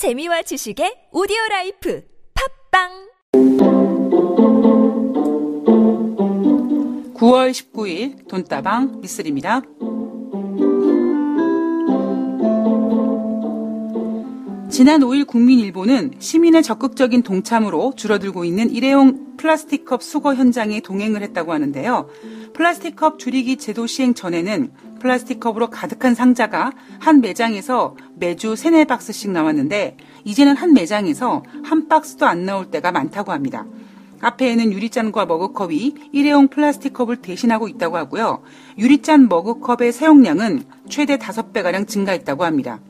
[0.00, 2.02] 재미와 지식의 오디오 라이프
[2.72, 2.88] 팟빵
[7.12, 9.60] 9월 19일 돈다방 미쓰리입니다.
[14.70, 22.08] 지난 5일 국민일보는 시민의 적극적인 동참으로 줄어들고 있는 일회용 플라스틱컵 수거 현장에 동행을 했다고 하는데요.
[22.54, 29.96] 플라스틱컵 줄이기 제도 시행 전에는 플라스틱 컵으로 가득한 상자가 한 매장에서 매주 3, 4박스씩 나왔는데
[30.24, 33.66] 이제는 한 매장에서 한 박스도 안 나올 때가 많다고 합니다.
[34.20, 38.42] 앞에는 유리잔과 머그컵이 일회용 플라스틱 컵을 대신하고 있다고 하고요.
[38.78, 42.80] 유리잔 머그컵의 사용량은 최대 5배가량 증가했다고 합니다.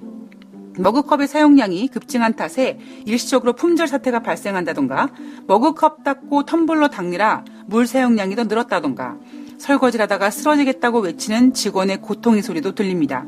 [0.79, 5.11] 머그컵의 사용량이 급증한 탓에 일시적으로 품절 사태가 발생한다던가
[5.47, 9.17] 머그컵 닦고 텀블러 닦느라 물 사용량이 더 늘었다던가
[9.61, 13.25] 설거지를 하다가 쓰러지겠다고 외치는 직원의 고통의 소리도 들립니다.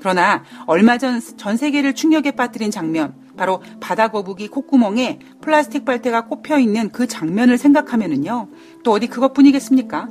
[0.00, 6.58] 그러나 얼마 전 전 세계를 충격에 빠뜨린 장면, 바로 바다 거북이 콧구멍에 플라스틱 빨대가 꼽혀
[6.58, 8.48] 있는 그 장면을 생각하면은요,
[8.82, 10.08] 또 어디 그것뿐이겠습니까?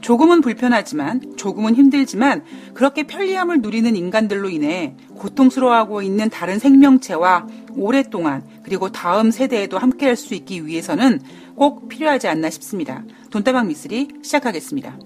[0.00, 8.90] 조금은 불편하지만, 조금은 힘들지만, 그렇게 편리함을 누리는 인간들로 인해 고통스러워하고 있는 다른 생명체와 오랫동안, 그리고
[8.90, 11.20] 다음 세대에도 함께 할 수 있기 위해서는
[11.54, 13.02] 꼭 필요하지 않나 싶습니다.
[13.30, 14.98] 돈다방 미쓰리 시작하겠습니다.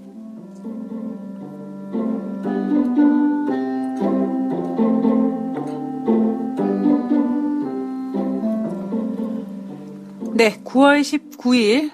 [10.34, 11.92] 네, 9월 19일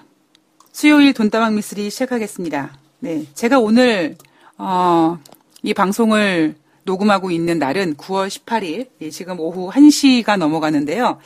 [0.71, 2.80] 수요일 돈다방 미쓰리 시작하겠습니다.
[3.03, 4.15] 네, 제가 오늘
[4.59, 5.17] 어,
[5.63, 11.17] 이 방송을 녹음하고 있는 날은 9월 18일, 예, 지금 오후 1시가 넘어가는데요.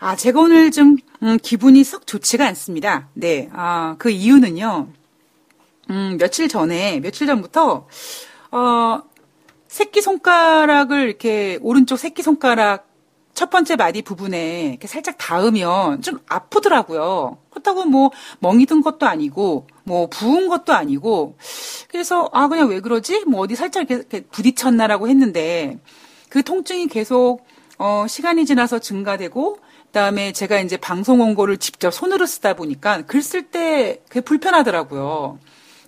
[0.00, 3.08] 아, 제가 오늘 좀 음, 기분이 썩 좋지가 않습니다.
[3.14, 4.88] 네, 아, 그 이유는요.
[5.88, 7.88] 음, 며칠 전에, 며칠 전부터
[8.50, 9.02] 어,
[9.66, 12.87] 새끼 손가락을 이렇게 오른쪽 새끼 손가락
[13.38, 17.38] 첫 번째 마디 부분에 이렇게 살짝 닿으면 좀 아프더라고요.
[17.50, 21.36] 그렇다고 뭐 멍이 든 것도 아니고 뭐 부은 것도 아니고
[21.88, 23.26] 그래서 아 그냥 왜 그러지?
[23.26, 25.78] 뭐 어디 살짝 이렇게 부딪혔나라고 했는데
[26.28, 27.46] 그 통증이 계속
[27.78, 33.52] 어 시간이 지나서 증가되고 그다음에 제가 이제 방송 원고를 직접 손으로 쓰다 보니까 글 쓸
[33.52, 35.38] 때 그게 불편하더라고요.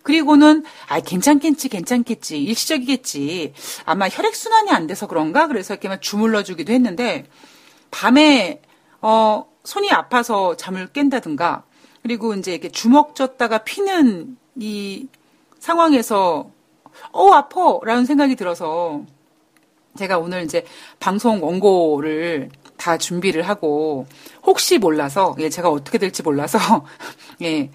[0.03, 3.53] 그리고는 아 괜찮겠지 괜찮겠지 일시적이겠지.
[3.85, 5.47] 아마 혈액 순환이 안 돼서 그런가?
[5.47, 7.27] 그래서 이렇게만 주물러 주기도 했는데
[7.91, 8.61] 밤에
[9.01, 11.65] 어 손이 아파서 잠을 깬다든가
[12.03, 15.07] 그리고 이제 이렇게 주먹 졌다가 피는 이
[15.59, 16.51] 상황에서
[17.13, 19.03] 어 아퍼라는 생각이 들어서
[19.99, 20.65] 제가 오늘 이제
[20.99, 24.07] 방송 원고를 다 준비를 하고
[24.43, 26.59] 혹시 몰라서 예 제가 어떻게 될지 몰라서
[27.43, 27.71] 예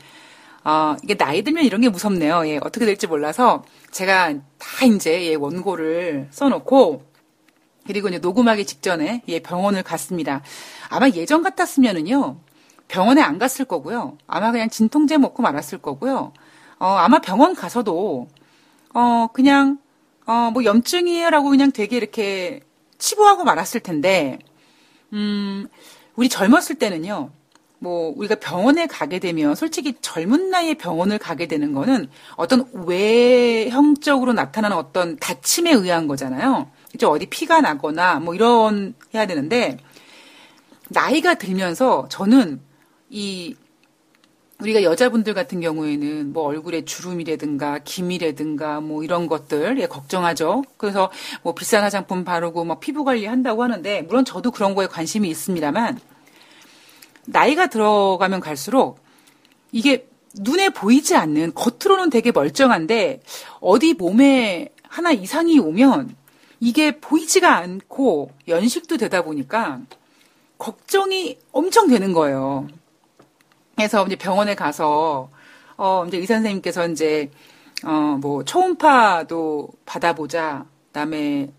[0.65, 2.47] 어, 이게 나이 들면 이런 게 무섭네요.
[2.47, 7.03] 예, 어떻게 될지 몰라서 제가 다 이제 예, 원고를 써놓고
[7.87, 10.41] 그리고 이제 녹음하기 직전에 예, 병원을 갔습니다.
[10.89, 12.39] 아마 예전 같았으면은요
[12.87, 14.17] 병원에 안 갔을 거고요.
[14.27, 16.33] 아마 그냥 진통제 먹고 말았을 거고요.
[16.79, 18.27] 어, 아마 병원 가서도
[18.95, 19.77] 어 그냥
[20.27, 22.61] 어 뭐 염증이에요라고 그냥 되게 이렇게
[22.97, 24.39] 치부하고 말았을 텐데
[25.13, 25.67] 음
[26.15, 27.31] 우리 젊었을 때는요.
[27.85, 34.75] 뭐 우리가 병원에 가게 되면 솔직히 젊은 나이에 병원을 가게 되는 거는 어떤 외형적으로 나타나는
[34.75, 36.72] 어떤 다침에 의한 거잖아요.
[36.95, 39.78] 이제 어디 피가 나거나 뭐 이런 해야 되는데
[40.90, 42.59] 나이가 들면서 저는
[43.12, 43.56] 이
[44.59, 50.63] 우리가 여자분들 같은 경우에는 뭐 얼굴에 주름이라든가 기미라든가 뭐 이런 것들 예 걱정하죠.
[50.78, 51.12] 그래서
[51.44, 56.00] 뭐 비싼 화장품 바르고 뭐 피부 관리 한다고 하는데 물론 저도 그런 거에 관심이 있습니다만
[57.28, 59.00] 나이가 들어가면 갈수록
[59.72, 60.08] 이게
[60.40, 63.22] 눈에 보이지 않는 겉으로는 되게 멀쩡한데
[63.62, 66.16] 어디 몸에 하나 이상이 오면
[66.59, 69.81] 이게 보이지가 않고 연식도 되다 보니까
[70.58, 72.68] 걱정이 엄청 되는 거예요.
[73.75, 75.30] 그래서 이제 병원에 가서
[75.78, 77.30] 어 이제 의사 선생님께서 이제
[77.84, 80.66] 어 뭐 초음파도 받아보자.
[80.88, 81.52] 그다음에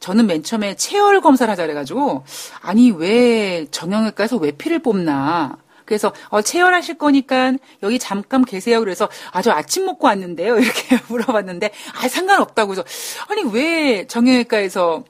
[0.00, 2.24] 저는 맨 처음에 체열 검사를 하자 그래가지고
[2.62, 5.58] 아니 왜 정형외과에서 왜 피를 뽑나?
[5.84, 7.52] 그래서 어, 체열하실 거니까
[7.82, 8.80] 여기 잠깐 계세요.
[8.80, 10.56] 그래서 아 저 아침 먹고 왔는데요.
[10.60, 12.84] 이렇게 물어봤는데 아 상관없다고 해서
[13.28, 15.04] 아니 왜 정형외과에서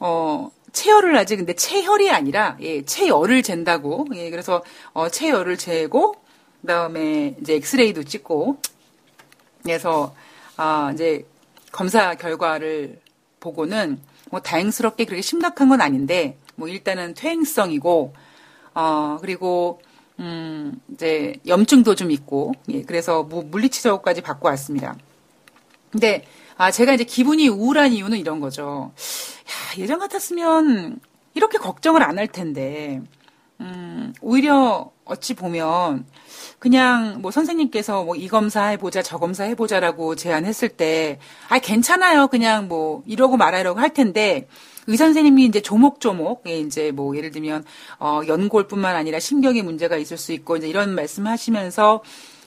[0.00, 1.36] 어 체열을 하지?
[1.36, 4.06] 근데 체혈이 아니라 예 체열을 잰다고.
[4.14, 4.62] 예 그래서
[4.92, 6.14] 어 체열을 재고
[6.60, 8.58] 그다음에 이제 엑스레이도 찍고
[9.62, 10.14] 그래서
[10.56, 11.26] 아 이제
[11.72, 13.00] 검사 결과를
[13.40, 13.98] 보고는
[14.30, 18.14] 뭐 다행스럽게 그렇게 심각한 건 아닌데 뭐 일단은 퇴행성이고
[18.74, 19.80] 어 그리고
[20.20, 24.96] 음 이제 염증도 좀 있고 예 그래서 뭐 물리치료까지 받고 왔습니다.
[25.90, 26.24] 근데
[26.56, 28.92] 아 제가 이제 기분이 우울한 이유는 이런 거죠.
[29.48, 31.00] 야, 예전 같았으면
[31.34, 33.00] 이렇게 걱정을 안 할 텐데,
[33.60, 36.06] 음, 오히려 어찌 보면
[36.58, 41.18] 그냥 뭐 선생님께서 뭐 이 검사 해보자 저 검사 해보자라고 제안했을 때,
[41.48, 42.28] 아 괜찮아요.
[42.28, 44.48] 그냥 뭐 이러고 말하려고 할 텐데,
[44.86, 47.64] 의사 선생님이 이제 조목조목, 예, 이제 뭐 예를 들면,
[48.00, 52.02] 어, 연골뿐만 아니라 신경에 문제가 있을 수 있고, 이제 이런 말씀 하시면서,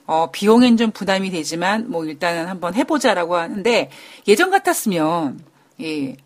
[0.07, 3.89] 어, 비용엔 좀 부담이 되지만, 뭐 일단은 한번 해보자라고 하는데,
[4.27, 5.39] 예전 같았으면,
[5.81, 6.17] 예,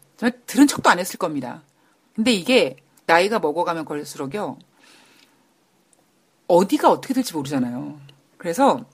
[0.48, 1.64] 들은 척도 안 했을 겁니다.
[2.16, 4.58] 근데 이게 나이가 먹어가면 걸릴수록요,
[6.48, 8.00] 어디가 어떻게 될지 모르잖아요.
[8.38, 8.86] 그래서,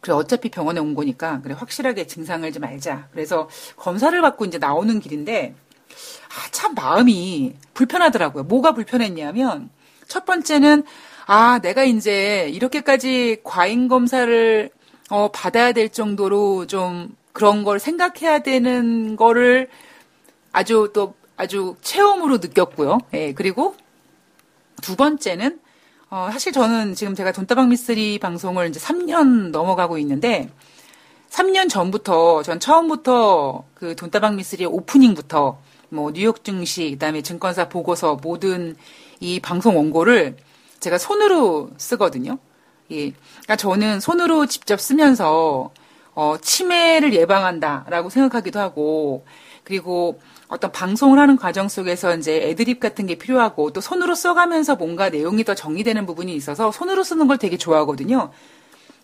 [0.00, 3.08] 그래, 어차피 병원에 온 거니까, 그래, 확실하게 증상을 좀 알자.
[3.12, 5.54] 그래서 검사를 받고 이제 나오는 길인데,
[5.88, 8.44] 아, 참 마음이 불편하더라고요.
[8.44, 9.70] 뭐가 불편했냐면,
[10.06, 10.84] 첫 번째는,
[11.26, 14.70] 아, 내가 이제 이렇게까지 과잉 검사를,
[15.10, 19.68] 어, 받아야 될 정도로 좀 그런 걸 생각해야 되는 거를
[20.52, 22.98] 아주 또 아주 체험으로 느꼈고요.
[23.14, 23.74] 예, 그리고
[24.82, 25.60] 두 번째는,
[26.12, 30.50] 어, 사실 저는 지금 제가 돈다방 미스리 방송을 이제 3년 넘어가고 있는데,
[31.30, 35.60] 3년 전부터, 전 처음부터 그 돈다방 미스리의 오프닝부터
[35.90, 38.76] 뭐 뉴욕 증시, 그다음에 증권사 보고서 모든
[39.20, 40.36] 이 방송 원고를
[40.80, 42.38] 제가 손으로 쓰거든요.
[42.90, 43.12] 예.
[43.12, 45.70] 그러니까 저는 손으로 직접 쓰면서
[46.14, 49.24] 어, 치매를 예방한다라고 생각하기도 하고
[49.62, 50.18] 그리고
[50.50, 55.44] 어떤 방송을 하는 과정 속에서 이제 애드립 같은 게 필요하고 또 손으로 써가면서 뭔가 내용이
[55.44, 58.32] 더 정리되는 부분이 있어서 손으로 쓰는 걸 되게 좋아하거든요.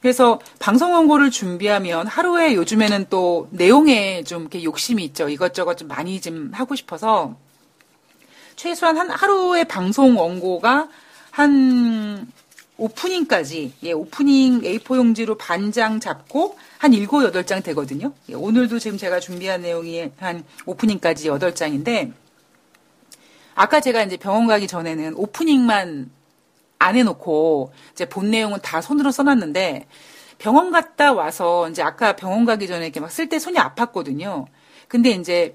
[0.02, 5.28] 그래서 방송 원고를 준비하면 하루에 요즘에는 또 내용에 좀 이렇게 욕심이 있죠.
[5.28, 7.36] 이것저것 좀 많이 좀 하고 싶어서
[8.56, 10.88] 최소한 한 하루의 방송 원고가
[11.30, 12.26] 한
[12.78, 18.12] 오프닝까지 예, 오프닝 A4 용지로 반장 잡고 한 7, 8장 되거든요.
[18.28, 22.12] 예, 오늘도 지금 제가 준비한 내용이 한 오프닝까지 8장인데
[23.54, 26.10] 아까 제가 이제 병원 가기 전에는 오프닝만
[26.78, 29.86] 안 해놓고 이제 본 내용은 다 손으로 써놨는데
[30.38, 34.46] 병원 갔다 와서 이제 아까 병원 가기 전에 이렇게 막 쓸 때 손이 아팠거든요.
[34.88, 35.54] 근데 이제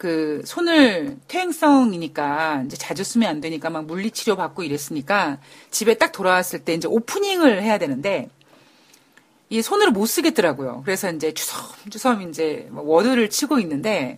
[0.00, 5.36] 그 손을 퇴행성이니까 이제 자주 쓰면 안 되니까 막 물리치료 받고 이랬으니까
[5.70, 8.30] 집에 딱 돌아왔을 때 이제 오프닝을 해야 되는데
[9.50, 10.80] 이 손으로 못 쓰겠더라고요.
[10.86, 14.16] 그래서 이제 주섬주섬 이제 뭐 워드를 치고 있는데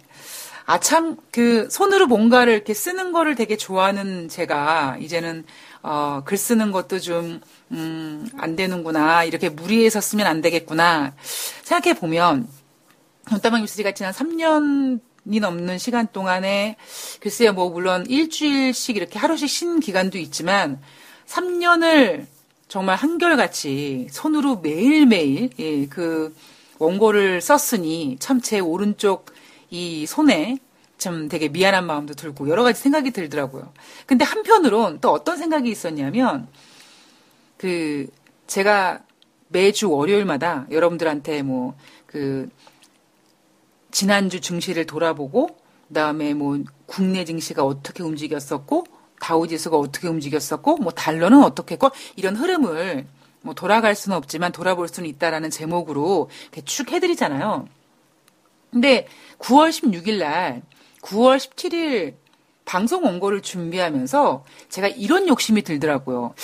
[0.66, 5.44] 아 참 그 손으로 뭔가를 이렇게 쓰는 거를 되게 좋아하는 제가 이제는
[5.82, 7.40] 어, 글 쓰는 것도 좀,
[7.72, 9.24] 음, 안 되는구나.
[9.24, 11.12] 이렇게 무리해서 쓰면 안 되겠구나.
[11.64, 12.46] 생각해 보면,
[13.28, 15.00] 돈다방 뉴스가 지난 3년
[15.30, 16.76] 이 넘는 시간 동안에,
[17.20, 20.80] 글쎄요, 뭐, 물론 일주일씩 이렇게 하루씩 쉰 기간도 있지만,
[21.26, 22.26] 3년을
[22.68, 26.34] 정말 한결같이 손으로 매일매일, 예, 그
[26.78, 29.26] 원고를 썼으니, 참 제 오른쪽
[29.70, 30.58] 이 손에
[30.98, 33.72] 참 되게 미안한 마음도 들고 여러 가지 생각이 들더라고요.
[34.06, 36.46] 근데 한편으론 또 어떤 생각이 있었냐면
[37.56, 38.06] 그
[38.46, 39.00] 제가
[39.48, 41.74] 매주 월요일마다 여러분들한테 뭐
[42.12, 42.48] 그
[43.92, 45.56] 지난주 증시를 돌아보고
[45.88, 48.86] 그다음에 뭐 국내 증시가 어떻게 움직였었고
[49.20, 53.06] 다우지수가 어떻게 움직였었고 뭐 달러는 어떻게 했고 이런 흐름을
[53.42, 57.68] 뭐 돌아갈 수는 없지만 돌아볼 수는 있다라는 제목으로 대축 해드리잖아요.
[58.70, 59.06] 근데
[59.38, 60.62] 9월 16일 날
[61.02, 62.14] 9월 17일
[62.64, 66.34] 방송 원고를 준비하면서 제가 이런 욕심이 들더라고요.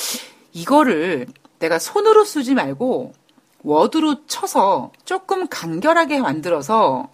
[0.52, 1.26] 이거를
[1.58, 3.14] 내가 손으로 쓰지 말고
[3.62, 7.08] 워드로 쳐서 조금 간결하게 만들어서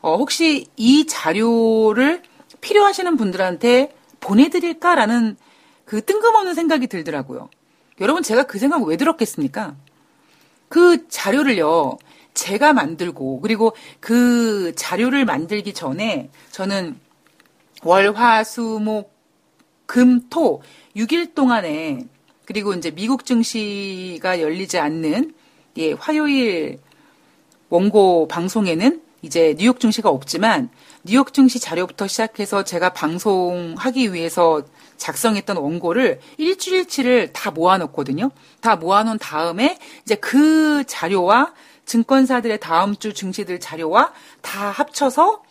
[0.00, 2.22] 어, 혹시 이 자료를
[2.60, 5.36] 필요하시는 분들한테 보내드릴까라는
[5.84, 7.48] 그 뜬금없는 생각이 들더라고요.
[8.00, 9.76] 여러분 제가 그 생각 왜 들었겠습니까?
[10.68, 11.98] 그 자료를요
[12.32, 16.98] 제가 만들고 그리고 그 자료를 만들기 전에 저는
[17.82, 19.12] 월, 화, 수, 목,
[19.86, 20.62] 금, 토
[20.96, 22.06] 6일 동안에
[22.44, 25.34] 그리고 이제 미국 증시가 열리지 않는
[25.76, 26.78] 예, 화요일
[27.68, 30.70] 원고 방송에는 이제 뉴욕 증시가 없지만
[31.04, 34.62] 뉴욕 증시 자료부터 시작해서 제가 방송하기 위해서
[34.96, 38.30] 작성했던 원고를 일주일치를 다 모아놓거든요.
[38.60, 41.52] 다 모아놓은 다음에 이제 그 자료와
[41.84, 44.12] 증권사들의 다음 주 증시들 자료와
[44.42, 45.42] 다 합쳐서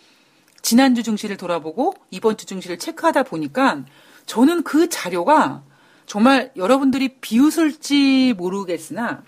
[0.62, 3.84] 지난주 증시를 돌아보고 이번 주 증시를 체크하다 보니까
[4.26, 5.64] 저는 그 자료가
[6.06, 9.24] 정말 여러분들이 비웃을지 모르겠으나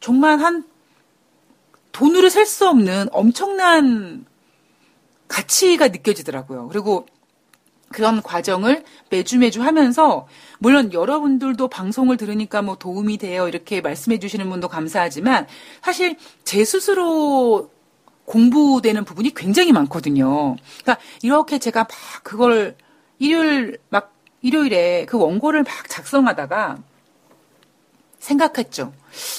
[0.00, 0.64] 정말 한
[1.92, 4.24] 돈으로 셀수 없는 엄청난
[5.28, 6.68] 가치가 느껴지더라고요.
[6.68, 7.06] 그리고
[7.88, 10.28] 그런 과정을 매주 매주 하면서
[10.58, 15.48] 물론 여러분들도 방송을 들으니까 뭐 도움이 돼요 이렇게 말씀해 주시는 분도 감사하지만
[15.82, 17.70] 사실 제 스스로
[18.26, 20.54] 공부되는 부분이 굉장히 많거든요.
[20.82, 21.90] 그러니까 이렇게 제가 막
[22.22, 22.76] 그걸
[23.18, 26.78] 일요일 막 일요일에 그 원고를 막 작성하다가
[28.20, 28.92] 생각했죠.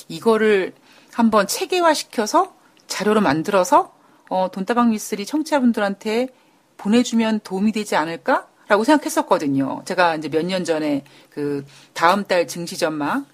[0.09, 0.73] 이거를
[1.13, 2.53] 한번 체계화 시켜서
[2.87, 3.93] 자료로 만들어서
[4.29, 6.29] 어, 돈다방 미스리 청취자분들한테
[6.77, 9.81] 보내주면 도움이 되지 않을까 라고 생각했었거든요.
[9.85, 13.25] 제가 이제 몇 년 전에 그 다음 달 증시 전망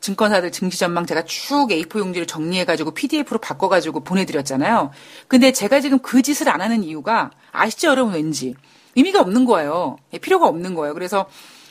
[0.00, 4.90] 증권사들 증시 전망 제가 쭉 A4 용지를 정리해가지고 PDF로 바꿔가지고 보내드렸잖아요.
[5.26, 8.54] 근데 제가 지금 그 짓을 안 하는 이유가 아시죠, 여러분 왠지
[8.94, 9.96] 의미가 없는 거예요.
[10.12, 10.94] 예, 필요가 없는 거예요.
[10.94, 11.26] 그래서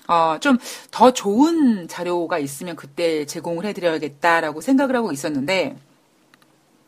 [0.07, 0.57] 어, 좀
[0.91, 5.75] 더 좋은 자료가 있으면 그때 제공을 해드려야겠다라고 생각을 하고 있었는데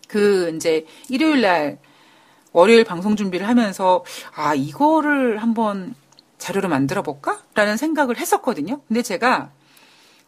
[0.08, 1.80] 그 이제 일요일 날
[2.54, 4.04] 월요일 방송 준비를 하면서
[4.36, 5.94] 아 이거를 한번
[6.38, 8.82] 자료로 만들어 볼까 라는 생각을 했었거든요.
[8.88, 9.52] 근데 제가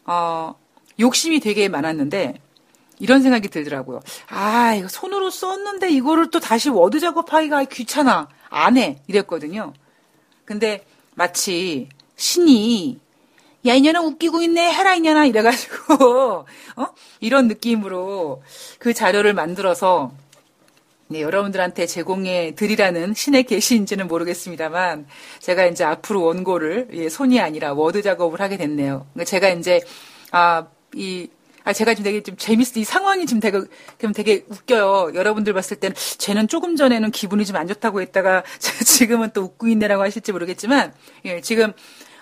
[0.05, 0.55] 어
[1.00, 2.41] 욕심이 되게 많았는데
[3.00, 4.01] 이런 생각이 들더라고요.
[4.27, 9.74] 아 이거 손으로 썼는데 이거를 또 다시 워드 작업하기가 귀찮아 안 해 이랬거든요.
[10.46, 11.88] 근데 마치
[12.19, 12.99] 신이
[13.67, 16.45] 야, 이년아 웃기고 있네, 해라, 이년아, 이래가지고,
[16.77, 16.88] 어?
[17.19, 18.41] 이런 느낌으로
[18.79, 20.13] 그 자료를 만들어서,
[21.09, 25.07] 네, 여러분들한테 제공해 드리라는 신의 계시인지는 모르겠습니다만,
[25.39, 29.07] 제가 이제 앞으로 원고를, 예, 손이 아니라 워드 작업을 하게 됐네요.
[29.13, 29.81] 그러니까 제가 이제,
[30.31, 31.27] 아, 이,
[31.65, 32.79] 아, 제가 지금 되게 좀 재밌어.
[32.79, 33.59] 이 상황이 지금 되게,
[33.99, 35.11] 좀 되게 웃겨요.
[35.15, 38.43] 여러분들 봤을 때는, 쟤는 조금 전에는 기분이 좀 안 좋다고 했다가,
[38.85, 40.93] 지금은 또 웃고 있네라고 하실지 모르겠지만,
[41.25, 41.73] 예, 지금,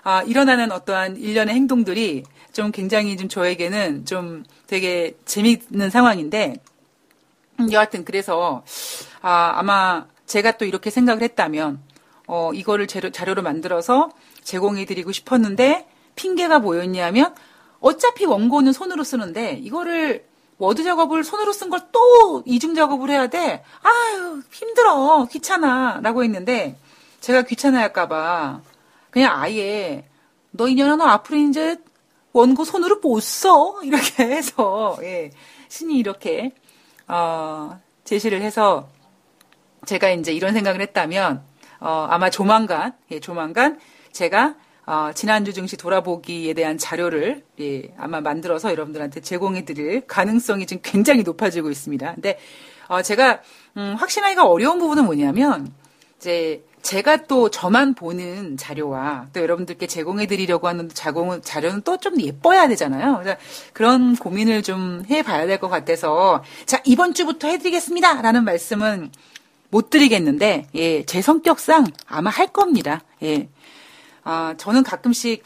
[0.09, 2.23] 아, 일어나는 어떠한 일련의 행동들이
[2.53, 6.55] 좀 굉장히 좀 저에게는 좀 되게 재미있는 상황인데,
[7.59, 8.63] 음, 여하튼 그래서,
[9.21, 11.81] 아, 아마 제가 또 이렇게 생각을 했다면,
[12.25, 14.09] 어, 이거를 재료, 자료로 만들어서
[14.43, 15.85] 제공해드리고 싶었는데,
[16.15, 17.35] 핑계가 뭐였냐면,
[17.81, 20.25] 어차피 원고는 손으로 쓰는데, 이거를
[20.57, 23.61] 워드 작업을 손으로 쓴 걸 또 이중 작업을 해야 돼.
[23.81, 25.27] 아유, 힘들어.
[25.29, 25.99] 귀찮아.
[26.01, 26.77] 라고 했는데,
[27.19, 28.61] 제가 귀찮아 할까봐,
[29.09, 30.05] 그냥 아예
[30.51, 31.77] 너 이년아 너 앞으로 이제
[32.33, 33.81] 원고 손으로 못 써.
[33.83, 35.31] 이렇게 해서, 예.
[35.69, 36.51] 신이 이렇게,
[37.07, 38.89] 어, 제시를 해서
[39.85, 41.43] 제가 이제 이런 생각을 했다면,
[41.79, 43.79] 어, 아마 조만간, 예, 조만간
[44.11, 50.81] 제가 어, 지난주 증시 돌아보기에 대한 자료를 예, 아마 만들어서 여러분들한테 제공해 드릴 가능성이 지금
[50.81, 52.13] 굉장히 높아지고 있습니다.
[52.13, 52.39] 근데
[52.87, 53.41] 어, 제가
[53.75, 55.73] 음, 확신하기가 어려운 부분은 뭐냐면
[56.15, 62.21] 이제 제가 또 저만 보는 자료와 또 여러분들께 제공해 드리려고 하는 자공, 자료는 또 좀
[62.21, 63.23] 예뻐야 되잖아요.
[63.73, 68.21] 그런 고민을 좀 해봐야 될 것 같아서 자 이번 주부터 해드리겠습니다.
[68.21, 69.11] 라는 말씀은
[69.69, 73.01] 못 드리겠는데 예, 제 성격상 아마 할 겁니다.
[73.21, 73.49] 예.
[74.23, 75.43] 아, 저는 가끔씩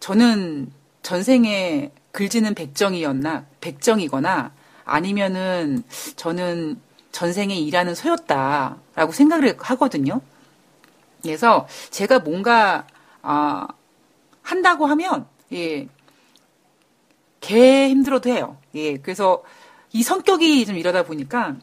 [0.00, 4.50] 저는 전생에 글지는 백정이었나 백정이거나
[4.84, 5.84] 아니면은
[6.16, 6.80] 저는
[7.12, 10.20] 전생에 일하는 소였다라고 생각을 하거든요.
[11.22, 12.86] 그래서 제가 뭔가
[13.22, 13.66] 아,
[14.42, 15.88] 한다고 하면 예,
[17.40, 18.56] 개 힘들어도 해요.
[18.74, 19.42] 예, 그래서
[19.92, 21.56] 이 성격이 좀 이러다 보니까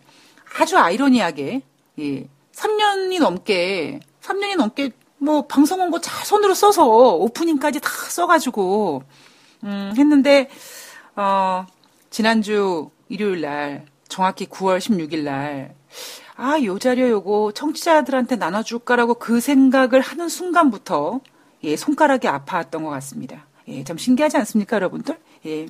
[0.59, 1.61] 아주 아이러니하게
[1.99, 9.03] 예, 3년이 넘게 3년이 넘게 뭐 방송 원고 잘 손으로 써서 오프닝까지 다 써가지고
[9.63, 10.49] 음, 했는데
[11.15, 11.65] 어,
[12.09, 15.75] 지난주 일요일 날 정확히 9월 16일 날
[16.37, 21.19] 아, 요 자료 요거 청취자들한테 나눠줄까라고 그 생각을 하는 순간부터
[21.63, 23.47] 예, 손가락이 아파왔던 것 같습니다.
[23.67, 25.17] 예, 참 신기하지 않습니까, 여러분들?
[25.47, 25.67] 예.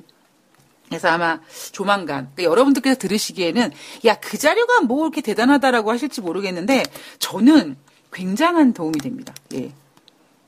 [0.86, 1.40] 그래서 아마
[1.72, 3.70] 조만간 그러니까 여러분들께서 들으시기에는
[4.06, 6.82] 야 그 자료가 뭐 이렇게 대단하다라고 하실지 모르겠는데
[7.18, 7.76] 저는
[8.12, 9.34] 굉장한 도움이 됩니다.
[9.54, 9.72] 예.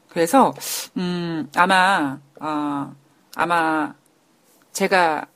[0.09, 0.53] 그래서
[0.97, 2.95] 음 아마 어,
[3.37, 3.95] 아마
[4.73, 5.27] 제가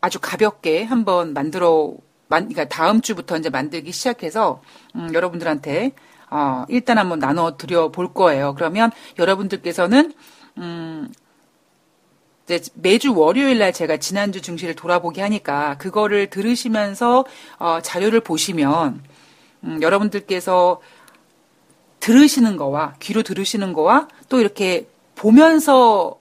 [0.00, 1.94] 아주 가볍게 한번 만들어
[2.28, 4.62] 만, 그러니까 다음 주부터 이제 만들기 시작해서
[4.96, 5.92] 음, 여러분들한테
[6.30, 8.54] 어, 일단 한번 나눠 드려 볼 거예요.
[8.54, 10.12] 그러면 여러분들께서는
[10.58, 11.12] 음,
[12.44, 17.24] 이제 매주 월요일 날 제가 지난주 증시를 돌아보기 하니까 그거를 들으시면서
[17.58, 19.02] 어, 자료를 보시면
[19.64, 20.80] 음, 여러분들께서
[22.00, 26.18] 들으시는 거와 귀로 들으시는 거와 또 이렇게 보면서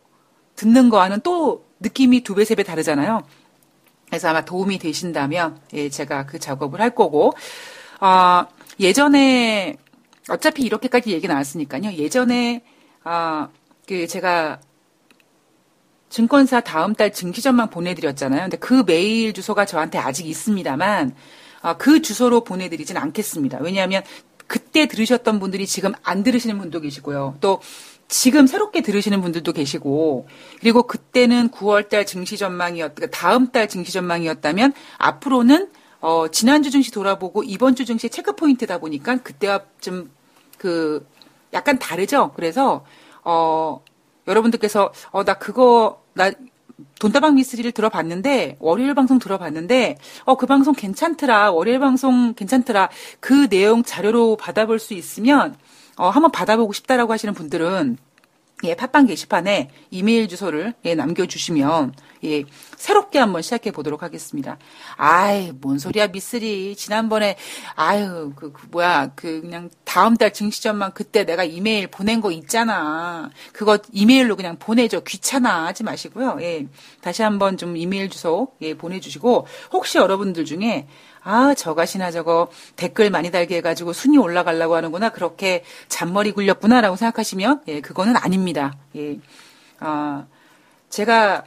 [0.55, 3.23] 듣는 거와는 또 느낌이 두 배, 세 배 다르잖아요.
[4.13, 7.33] 그래서 아마 도움이 되신다면 예, 제가 그 작업을 할 거고
[7.99, 8.45] 어,
[8.79, 9.77] 예전에
[10.29, 11.93] 어차피 이렇게까지 얘기 나왔으니까요.
[11.93, 12.61] 예전에
[13.03, 13.49] 아,
[13.87, 14.59] 그 제가
[16.09, 18.41] 증권사 다음 달 증기전만 보내드렸잖아요.
[18.41, 21.15] 근데 그 메일 주소가 저한테 아직 있습니다만
[21.63, 23.57] 아, 그 주소로 보내드리진 않겠습니다.
[23.61, 24.03] 왜냐하면
[24.45, 27.37] 그때 들으셨던 분들이 지금 안 들으시는 분도 계시고요.
[27.41, 27.61] 또
[28.13, 30.27] 지금 새롭게 들으시는 분들도 계시고
[30.59, 37.43] 그리고 그때는 9월달 증시 전망이었 그러니까 다음 달 증시 전망이었다면 앞으로는 어 지난주 증시 돌아보고
[37.43, 40.11] 이번 주 증시 체크 포인트다 보니까 그때와 좀
[40.63, 41.05] 그
[41.53, 42.31] 약간 다르죠.
[42.35, 42.85] 그래서
[43.25, 43.81] 어
[44.27, 46.31] 여러분들께서 어 나 그거 나
[47.01, 52.89] 돈다방 미스리를 들어봤는데 월요일 방송 들어봤는데 어 그 방송 괜찮더라 월요일 방송 괜찮더라
[53.19, 55.55] 그 내용 자료로 받아볼 수 있으면
[55.97, 57.97] 어 한번 받아보고 싶다라고 하시는 분들은
[58.65, 61.93] 예, 팟빵 게시판에 이메일 주소를 예, 남겨주시면
[62.23, 62.43] 예,
[62.77, 64.57] 새롭게 한번 시작해 보도록 하겠습니다.
[64.95, 66.75] 아이, 뭔 소리야, 미쓰리.
[66.75, 67.35] 지난번에,
[67.75, 73.29] 아유, 그, 그, 뭐야, 그, 그냥 다음 달 증시점만 그때 내가 이메일 보낸 거 있잖아.
[73.51, 75.01] 그거 이메일로 그냥 보내줘.
[75.01, 75.65] 귀찮아.
[75.65, 76.37] 하지 마시고요.
[76.41, 76.67] 예,
[77.01, 80.87] 다시 한번 좀 이메일 주소, 예, 보내주시고, 혹시 여러분들 중에,
[81.21, 85.09] 아, 저가시나 저거 댓글 많이 달게 해가지고 순위 올라가려고 하는구나.
[85.09, 88.75] 그렇게 잔머리 굴렸구나라고 생각하시면, 예, 그거는 아닙니다.
[88.95, 89.19] 예.
[89.79, 90.25] 아,
[90.89, 91.45] 제가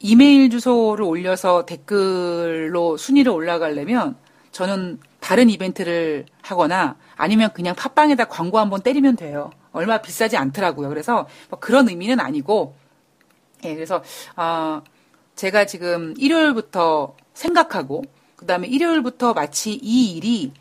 [0.00, 4.16] 이메일 주소를 올려서 댓글로 순위를 올라가려면
[4.52, 9.50] 저는 다른 이벤트를 하거나 아니면 그냥 팟빵에다 광고 한번 때리면 돼요.
[9.72, 10.88] 얼마 비싸지 않더라고요.
[10.88, 12.74] 그래서 뭐 그런 의미는 아니고,
[13.64, 14.02] 예, 그래서,
[14.36, 14.82] 아,
[15.34, 18.04] 제가 지금 일요일부터 생각하고,
[18.36, 20.52] 그 다음에 일요일부터 마치 이 일이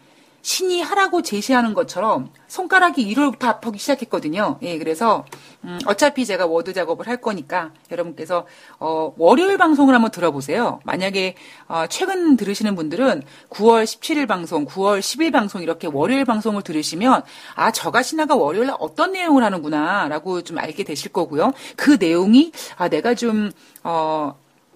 [0.48, 4.60] 신이 하라고 제시하는 것처럼 손가락이 일요일부터 아프기 시작했거든요.
[4.62, 5.26] 예, 그래서
[5.66, 8.46] 음, 어차피 제가 워드 작업을 할 거니까 여러분께서
[8.80, 10.80] 어, 월요일 방송을 한번 들어보세요.
[10.86, 11.36] 만약에
[11.68, 17.24] 어, 최근 들으시는 분들은 9월 17일 방송, 9월 10일 방송 이렇게 월요일 방송을 들으시면
[17.56, 21.52] 아 저가 신하가 월요일에 어떤 내용을 하는구나라고 좀 알게 되실 거고요.
[21.76, 23.52] 그 내용이 아 내가 좀
[23.84, 24.34] 어,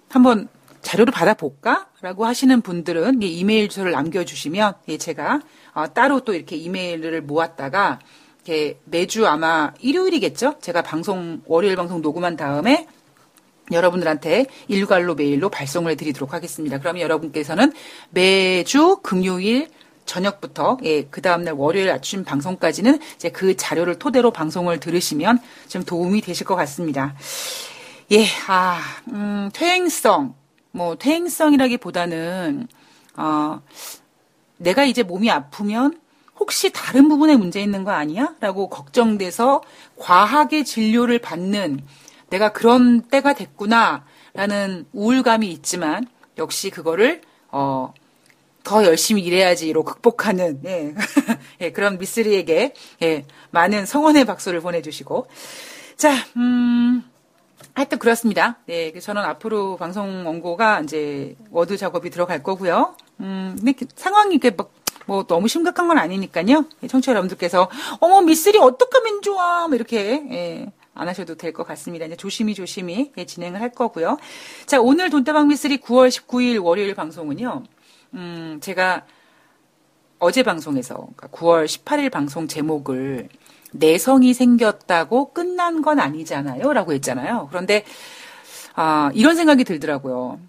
[0.10, 0.50] 한번
[0.82, 1.88] 자료를 받아볼까?
[2.02, 5.42] 라고 하시는 분들은 이메일 주소를 남겨주시면 예, 제가
[5.74, 8.00] 어, 따로 또 이렇게 이메일을 모았다가
[8.86, 10.56] 매주 아마 일요일이겠죠?
[10.62, 12.88] 제가 방송, 월요일 방송 녹음한 다음에
[13.72, 16.80] 여러분들한테 일괄로 메일로 발송을 해드리도록 하겠습니다.
[16.80, 17.72] 그러면 여러분께서는
[18.10, 19.70] 매주 금요일
[20.06, 26.22] 저녁부터 예, 그 다음날 월요일 아침 방송까지는 이제 그 자료를 토대로 방송을 들으시면 좀 도움이
[26.22, 27.16] 되실 것 같습니다.
[28.12, 30.36] 예, 아, 음, 퇴행성,
[30.72, 32.68] 뭐 퇴행성이라기보다는
[33.18, 33.62] 어,
[34.58, 36.00] 내가 이제 몸이 아프면
[36.40, 38.36] 혹시 다른 부분에 문제 있는 거 아니야?
[38.40, 39.62] 라고 걱정돼서
[39.98, 41.82] 과하게 진료를 받는
[42.30, 46.08] 내가 그런 때가 됐구나 라는 우울감이 있지만
[46.38, 47.94] 역시 그거를 어,
[48.64, 50.96] 더 열심히 일해야지로 극복하는 예.
[51.62, 55.28] 예, 그런 미쓰리에게 예, 많은 성원의 박수를 보내주시고
[55.98, 57.04] 자 음,
[57.74, 58.58] 하여튼 그렇습니다.
[58.66, 62.96] 네, 저는 앞으로 방송 원고가 이제 워드 작업이 들어갈 거고요.
[63.20, 64.72] 음, 근데 상황이 이게 막,
[65.06, 66.66] 뭐 너무 심각한 건 아니니까요.
[66.84, 67.70] 예, 청취자 여러분들께서
[68.00, 72.06] 어머 미쓰리 어떡하면 좋아, 뭐 이렇게 예, 안 하셔도 될 것 같습니다.
[72.06, 74.18] 이제 조심히 조심히 예, 진행을 할 거고요.
[74.66, 77.64] 자, 오늘 돈다방 미쓰리 9월 19일 월요일 방송은요.
[78.16, 79.06] 음, 제가
[80.20, 83.30] 어제 방송에서 그러니까 9월 18일 방송 제목을
[83.72, 86.74] 내성이 생겼다고 끝난 건 아니잖아요.
[86.74, 87.48] 라고 했잖아요.
[87.50, 87.86] 그런데,
[88.76, 90.40] 아, 이런 생각이 들더라고요.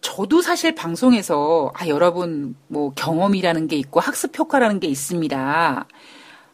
[0.00, 5.86] 저도 사실 방송에서, 아, 여러분, 뭐, 경험이라는 게 있고 학습 효과라는 게 있습니다.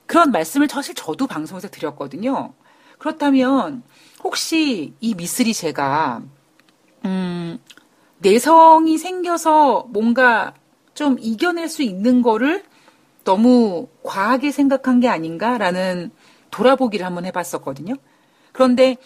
[0.07, 2.55] 그런 말씀을 사실 저도 방송에서 드렸거든요.
[2.99, 3.83] 그렇다면,
[4.25, 6.23] 혹시 이 미쓰리 제가,
[7.05, 7.59] 음,
[8.19, 10.55] 내성이 생겨서 뭔가
[10.95, 12.63] 좀 이겨낼 수 있는 거를
[13.25, 16.11] 너무 과하게 생각한 게 아닌가라는
[16.51, 17.95] 돌아보기를 한번 해봤었거든요.
[18.53, 18.97] 그런데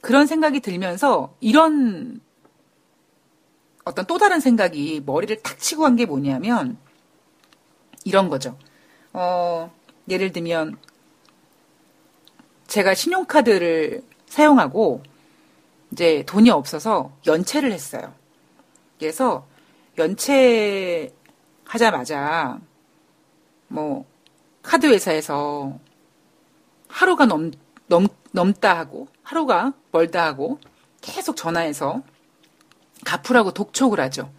[0.00, 2.20] 그런 생각이 들면서 이런
[3.84, 6.78] 어떤 또 다른 생각이 머리를 탁 치고 간 게 뭐냐면
[8.04, 8.56] 이런 거죠.
[9.12, 9.72] 어,
[10.08, 10.76] 예를 들면
[12.66, 15.02] 제가 신용카드를 사용하고
[15.92, 18.12] 이제 돈이 없어서 연체를 했어요.
[18.98, 19.46] 그래서
[19.98, 21.12] 연체하자마자
[23.74, 24.06] 뭐
[24.62, 25.78] 카드 회사에서
[26.86, 27.50] 하루가 넘,
[27.88, 30.60] 넘, 넘다 하고 하루가 멀다 하고
[31.00, 32.02] 계속 전화해서
[33.04, 34.32] 갚으라고 독촉을 하죠.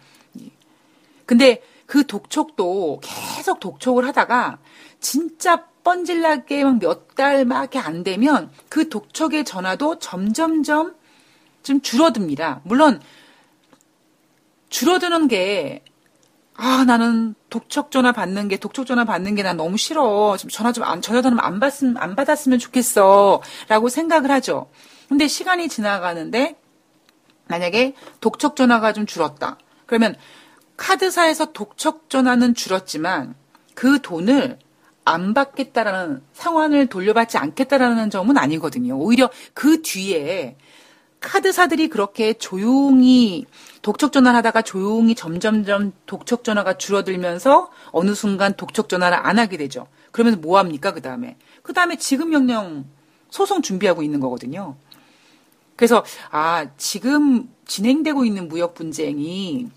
[1.26, 4.58] 근데 그 독촉도 계속 독촉을 하다가
[5.00, 10.96] 진짜 뻔질나게 몇 달밖에 안 되면 그 독촉의 전화도 점점점
[11.62, 12.62] 좀 줄어듭니다.
[12.64, 13.00] 물론
[14.70, 15.84] 줄어드는 게
[16.58, 20.36] 아, 나는 독촉 전화 받는 게, 독촉 전화 받는 게 난 너무 싫어.
[20.38, 23.42] 좀 전화 좀 안, 전화 전화 안 받으면, 안 받았으면 좋겠어.
[23.68, 24.68] 라고 생각을 하죠.
[25.08, 26.56] 근데 시간이 지나가는데,
[27.48, 29.58] 만약에 독촉 전화가 좀 줄었다.
[29.86, 30.16] 그러면
[30.76, 33.34] 카드사에서 독촉 전화는 줄었지만
[33.74, 34.58] 그 돈을
[35.04, 38.96] 안 받겠다라는 상황을 돌려받지 않겠다라는 점은 아니거든요.
[38.98, 40.56] 오히려 그 뒤에
[41.20, 43.46] 카드사들이 그렇게 조용히
[43.82, 49.86] 독촉 전화를 하다가 조용히 점점점 독촉 전화가 줄어들면서 어느 순간 독촉 전화를 안 하게 되죠.
[50.12, 50.92] 그러면서 뭐 합니까?
[50.92, 52.84] 그 다음에 그 다음에 지급 명령
[53.30, 54.76] 소송 준비하고 있는 거거든요.
[55.76, 59.68] 그래서 아 지금 진행되고 있는 무역 분쟁이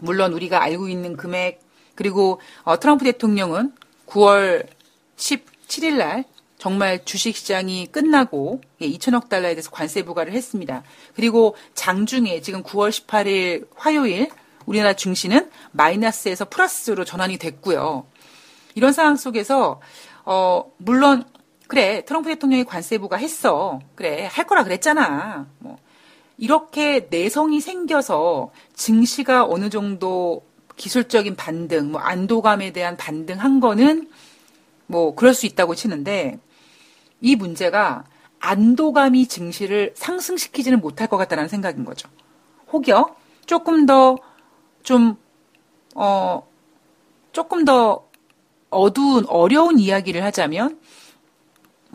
[0.00, 1.60] 물론 우리가 알고 있는 금액
[1.94, 3.72] 그리고 어, 트럼프 대통령은
[4.06, 4.66] 9월
[5.16, 6.24] 17일 날
[6.66, 10.82] 정말 주식시장이 끝나고 2천억 예, 달러에 대해서 관세 부과를 했습니다.
[11.14, 14.30] 그리고 장중에 지금 9월 18일 화요일
[14.64, 18.08] 우리나라 증시는 마이너스에서 플러스로 전환이 됐고요.
[18.74, 19.80] 이런 상황 속에서
[20.24, 21.22] 어 물론
[21.68, 23.78] 그래 트럼프 대통령이 관세 부과했어.
[23.94, 25.46] 그래 할 거라 그랬잖아.
[25.60, 25.78] 뭐
[26.36, 34.10] 이렇게 내성이 생겨서 증시가 어느 정도 기술적인 반등, 뭐 안도감에 대한 반등한 거는
[34.88, 36.40] 뭐 그럴 수 있다고 치는데
[37.20, 38.04] 이 문제가
[38.38, 42.08] 안도감이 증시를 상승시키지는 못할 것 같다는 생각인 거죠.
[42.72, 44.16] 혹여 조금 더
[44.82, 45.16] 좀,
[45.94, 46.46] 어,
[47.32, 48.06] 조금 더
[48.70, 50.78] 어두운, 어려운 이야기를 하자면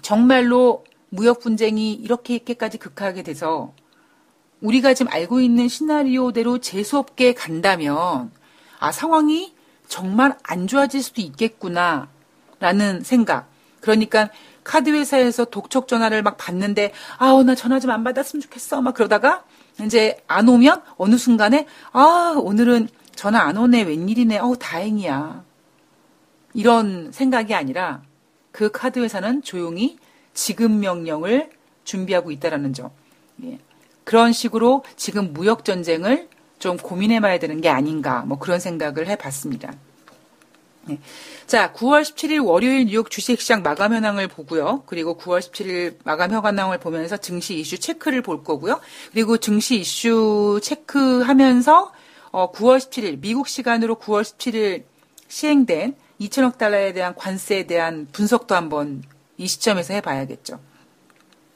[0.01, 3.73] 정말로 무역 분쟁이 이렇게까지 극하게 돼서
[4.61, 8.31] 우리가 지금 알고 있는 시나리오대로 재수없게 간다면
[8.79, 9.53] 아, 상황이
[9.87, 12.07] 정말 안 좋아질 수도 있겠구나
[12.59, 13.49] 라는 생각.
[13.81, 14.29] 그러니까
[14.63, 18.81] 카드 회사에서 독촉 전화를 막 받는데 아우 나 전화 좀 안 받았으면 좋겠어.
[18.81, 19.43] 막 그러다가
[19.83, 23.83] 이제 안 오면 어느 순간에 아 오늘은 전화 안 오네.
[23.83, 24.39] 웬일이네.
[24.39, 25.43] 어우 다행이야.
[26.53, 28.01] 이런 생각이 아니라
[28.51, 29.97] 그 카드 회사는 조용히
[30.33, 31.49] 지급 명령을
[31.83, 32.91] 준비하고 있다라는 점.
[33.43, 33.59] 예.
[34.03, 39.73] 그런 식으로 지금 무역 전쟁을 좀 고민해봐야 되는 게 아닌가 뭐 그런 생각을 해봤습니다.
[40.85, 40.99] 네.
[41.45, 44.83] 자, 9월 17일 월요일 뉴욕 주식시장 마감 현황을 보고요.
[44.85, 48.79] 그리고 9월 17일 마감 현황을 보면서 증시 이슈 체크를 볼 거고요.
[49.11, 51.91] 그리고 증시 이슈 체크하면서
[52.31, 54.83] 어, 9월 17일 미국 시간으로 9월 17일
[55.27, 59.03] 시행된 2천억 달러에 대한 관세에 대한 분석도 한번
[59.37, 60.59] 이 시점에서 해봐야겠죠.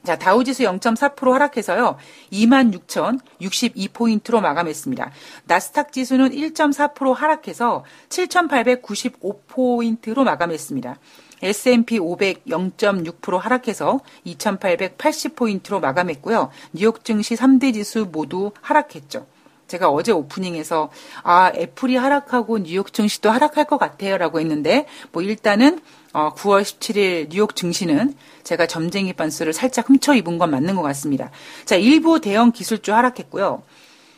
[0.06, 1.98] 자, 다우지수 0.4% 하락해서요.
[2.32, 5.12] 26,062포인트로 마감했습니다.
[5.46, 10.98] 나스닥 지수는 1.4% 하락해서 7,895포인트로 마감했습니다.
[11.42, 16.50] S&P 500 0.6% 하락해서 2,880포인트로 마감했고요.
[16.74, 19.28] 뉴욕 증시 3대 지수 모두 하락했죠.
[19.68, 20.92] 제가 어제 오프닝에서
[21.24, 25.80] 아 애플이 하락하고 뉴욕 증시도 하락할 것 같아요라고 했는데 뭐 일단은
[26.16, 31.30] 어, 9월 17일 뉴욕 증시는 제가 점쟁이 반스를 살짝 훔쳐 입은 건 맞는 것 같습니다.
[31.66, 33.64] 자 일부 대형 기술주 하락했고요.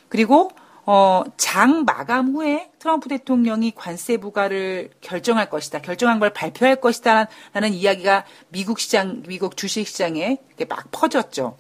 [0.08, 0.52] 그리고
[0.86, 5.82] 어, 장 마감 후에 트럼프 대통령이 관세 부과를 결정할 것이다.
[5.82, 7.30] 결정한 걸 발표할 것이다.
[7.54, 10.38] 라는 이야기가 미국 시장, 미국 주식 시장에
[10.70, 11.58] 막 퍼졌죠.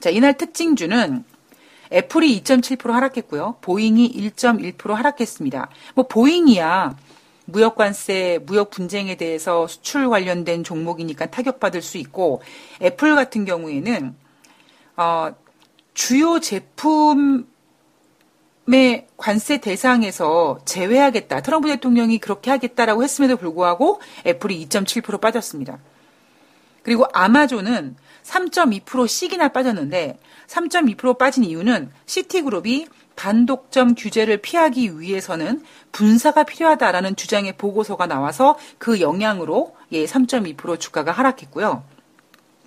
[0.00, 1.24] 자, 이날 특징주는
[1.90, 3.56] 애플이 2.7% 하락했고요.
[3.62, 5.70] 보잉이 1.1% 하락했습니다.
[5.94, 6.94] 뭐 보잉이야
[7.46, 12.42] 무역 관세, 무역 분쟁에 대해서 수출 관련된 종목이니까 타격받을 수 있고
[12.80, 14.14] 애플 같은 경우에는
[14.96, 15.34] 어,
[15.92, 17.46] 주요 제품의
[19.16, 21.40] 관세 대상에서 제외하겠다.
[21.42, 25.78] 트럼프 대통령이 그렇게 하겠다라고 했음에도 불구하고 애플이 2.7% 빠졌습니다.
[26.82, 37.56] 그리고 아마존은 3.2%씩이나 빠졌는데 3.2% 빠진 이유는 시티그룹이 반독점 규제를 피하기 위해서는 분사가 필요하다라는 주장의
[37.56, 41.84] 보고서가 나와서 그 영향으로 예, 3.2% 주가가 하락했고요.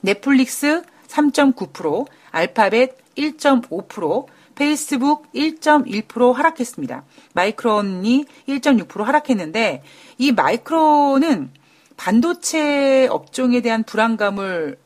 [0.02, 7.04] 넷플릭스 3.9%, 알파벳 1.5%, 페이스북 1.1% 하락했습니다.
[7.34, 9.84] 마이크론이 1.6% 하락했는데
[10.18, 11.52] 이 마이크론은
[11.96, 14.78] 반도체 업종에 대한 불안감을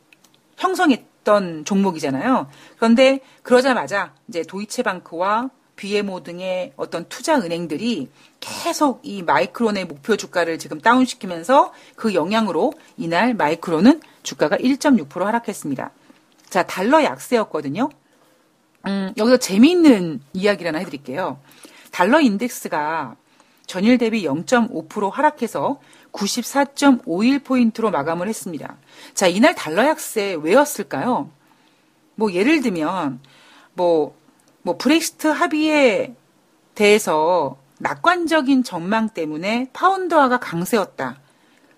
[0.57, 2.47] 형성했 던 종목이잖아요.
[2.77, 10.79] 그런데 그러자마자 이제 도이체방크와 BMO 등의 어떤 투자 은행들이 계속 이 마이크론의 목표 주가를 지금
[10.79, 15.91] 다운시키면서 그 영향으로 이날 마이크론은 주가가 1.6% 하락했습니다.
[16.49, 17.89] 자, 달러 약세였거든요.
[18.87, 21.39] 음, 여기서 재미있는 이야기를 하나 해드릴게요.
[21.91, 23.15] 달러 인덱스가
[23.65, 25.79] 전일 대비 0.5% 하락해서
[26.13, 28.77] 94.51포인트로 마감을 했습니다.
[29.13, 31.29] 자, 이날 달러 약세 왜였을까요?
[32.15, 33.19] 뭐, 예를 들면,
[33.73, 34.15] 뭐,
[34.61, 36.13] 뭐, 브렉시트 합의에
[36.75, 41.19] 대해서 낙관적인 전망 때문에 파운드화가 강세였다.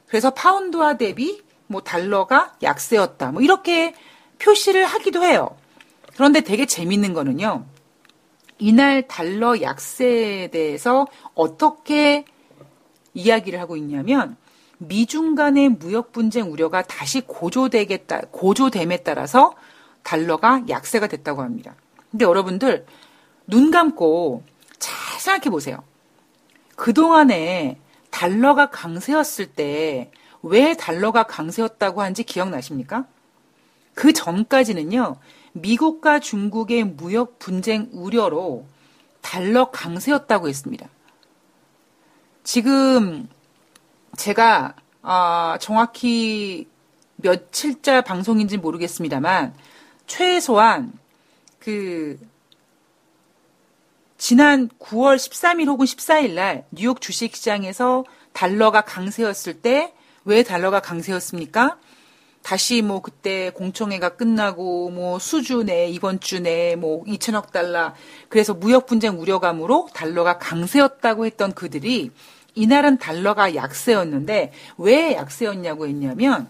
[0.07, 3.31] 그래서 파운드화 대비 뭐 달러가 약세였다.
[3.31, 3.95] 뭐 이렇게
[4.39, 5.55] 표시를 하기도 해요.
[6.13, 7.65] 그런데 되게 재밌는 거는요.
[8.59, 12.25] 이날 달러 약세에 대해서 어떻게
[13.13, 14.37] 이야기를 하고 있냐면
[14.77, 19.55] 미중 간의 무역 분쟁 우려가 다시 고조되겠다 고조됨에 따라서
[20.03, 21.75] 달러가 약세가 됐다고 합니다.
[22.11, 22.85] 근데 여러분들
[23.47, 24.43] 눈 감고
[24.79, 25.83] 잘 생각해 보세요.
[26.75, 30.11] 그동안에 달러가 강세였을 때
[30.43, 33.05] 왜 달러가 강세였다고 한지 기억나십니까?
[33.95, 35.15] 그 전까지는요,
[35.53, 38.65] 미국과 중국의 무역 분쟁 우려로
[39.21, 40.87] 달러 강세였다고 했습니다.
[42.43, 43.29] 지금
[44.17, 46.67] 제가 어, 정확히
[47.17, 49.53] 며칠자 방송인지 모르겠습니다만
[50.07, 50.93] 최소한
[51.59, 52.19] 그
[54.17, 59.93] 지난 9월 13일 혹은 14일 날 뉴욕 주식시장에서 달러가 강세였을 때
[60.25, 61.77] 왜 달러가 강세였습니까?
[62.43, 67.93] 다시 뭐 그때 공청회가 끝나고 뭐 수주 내 이번 주 내 뭐 2천억 달러
[68.29, 72.11] 그래서 무역 분쟁 우려감으로 달러가 강세였다고 했던 그들이
[72.55, 76.49] 이날은 달러가 약세였는데 왜 약세였냐고 했냐면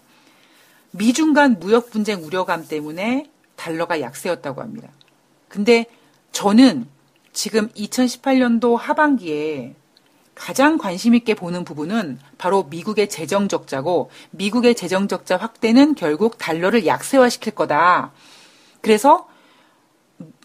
[0.90, 4.88] 미중 간 무역 분쟁 우려감 때문에 달러가 약세였다고 합니다.
[5.48, 5.86] 근데
[6.32, 6.86] 저는
[7.32, 9.74] 지금 2018년도 하반기에
[10.34, 16.86] 가장 관심 있게 보는 부분은 바로 미국의 재정 적자고 미국의 재정 적자 확대는 결국 달러를
[16.86, 18.12] 약세화시킬 거다.
[18.80, 19.28] 그래서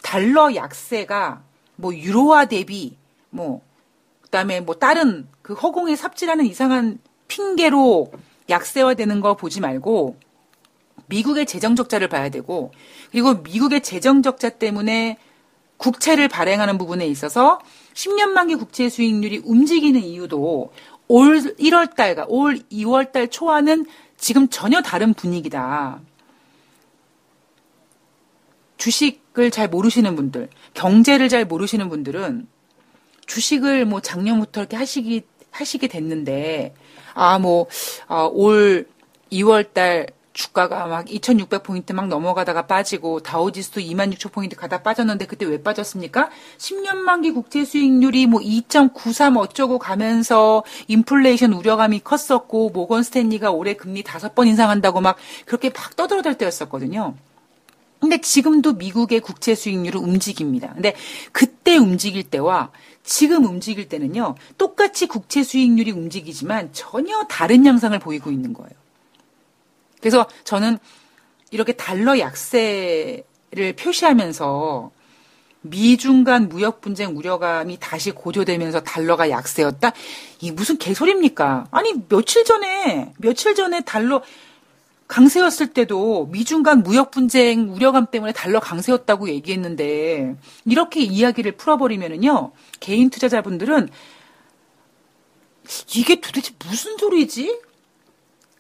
[0.04, 1.41] 달러 약세가
[1.75, 2.97] 뭐 유로화 대비
[3.30, 3.62] 뭐
[4.21, 8.12] 그다음에 뭐 다른 그 허공에 삽질하는 이상한 핑계로
[8.49, 10.17] 약세화되는 거 보지 말고
[11.08, 12.71] 미국의 재정 적자를 봐야 되고
[13.12, 15.17] 그리고 미국의 재정 적자 때문에
[15.78, 17.60] 국채를 발행하는 부분에 있어서
[17.99, 20.71] 10년 만기 국채 수익률이 움직이는 이유도
[21.09, 23.85] 올 1월 달과 올 2월 달 초와는
[24.17, 25.99] 지금 전혀 다른 분위기다.
[28.77, 32.47] 주식을 잘 모르시는 분들, 경제를 잘 모르시는 분들은
[33.25, 36.73] 주식을 뭐 작년부터 이렇게 하시기 하시게 됐는데
[37.13, 37.67] 아뭐올
[38.07, 38.31] 어,
[39.31, 40.07] 2월 달
[40.39, 46.30] 주가가 막 2,600포인트 막 넘어가다가 빠지고 다우지수도 26,000포인트 가다 빠졌는데 그때 왜 빠졌습니까?
[46.58, 54.02] 10년 만기 국채 수익률이 뭐 2.93 어쩌고 가면서 인플레이션 우려감이 컸었고 모건 스탠리가 올해 금리
[54.02, 57.15] 다섯 번 인상한다고 막 그렇게 막 떠들어댈 때였었거든요.
[57.99, 60.73] 근데 지금도 미국의 국채 수익률은 움직입니다.
[60.73, 60.95] 근데
[61.34, 62.71] 그때 움직일 때와
[63.04, 68.88] 지금 움직일 때는요, 똑같이 국채 수익률이 움직이지만 전혀 다른 양상을 보이고 있는 거예요.
[69.99, 70.77] 그래서 저는
[71.51, 74.91] 이렇게 달러 약세를 표시하면서
[75.62, 79.91] 미중 간 무역 분쟁 우려감이 다시 고조되면서 달러가 약세였다?
[80.39, 81.67] 이 무슨 개소리입니까?
[81.71, 84.21] 아니, 며칠 전에, 며칠 전에 달러
[85.07, 90.35] 강세였을 때도 미중 간 무역 분쟁 우려감 때문에 달러 강세였다고 얘기했는데
[90.65, 93.89] 이렇게 이야기를 풀어버리면은요, 개인 투자자분들은
[95.95, 97.59] 이게 도대체 무슨 소리지?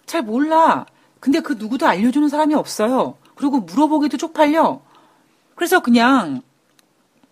[0.05, 0.85] 잘 몰라.
[1.19, 3.15] 근데 그 누구도 알려주는 사람이 없어요.
[3.35, 4.81] 그리고 물어보기도 쪽팔려.
[5.55, 6.41] 그래서 그냥,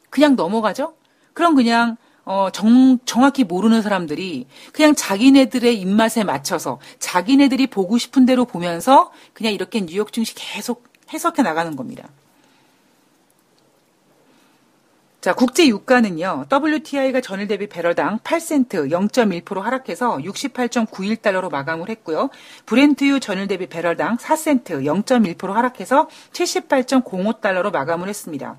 [0.10, 0.96] 그냥 넘어가죠?
[1.34, 8.44] 그럼 그냥, 어, 정, 정확히 모르는 사람들이 그냥 자기네들의 입맛에 맞춰서 자기네들이 보고 싶은 대로
[8.44, 12.10] 보면서 그냥 이렇게 뉴욕 증시 계속 해석해 나가는 겁니다.
[15.28, 22.30] 자, 국제 유가는요, WTI가 전일 대비 배럴당 8센트 0.1% 하락해서 68.91달러로 마감을 했고요.
[22.66, 28.56] 브렌트유 전일 대비 배럴당 4센트 0.1% 하락해서 78.05달러로 마감을 했습니다.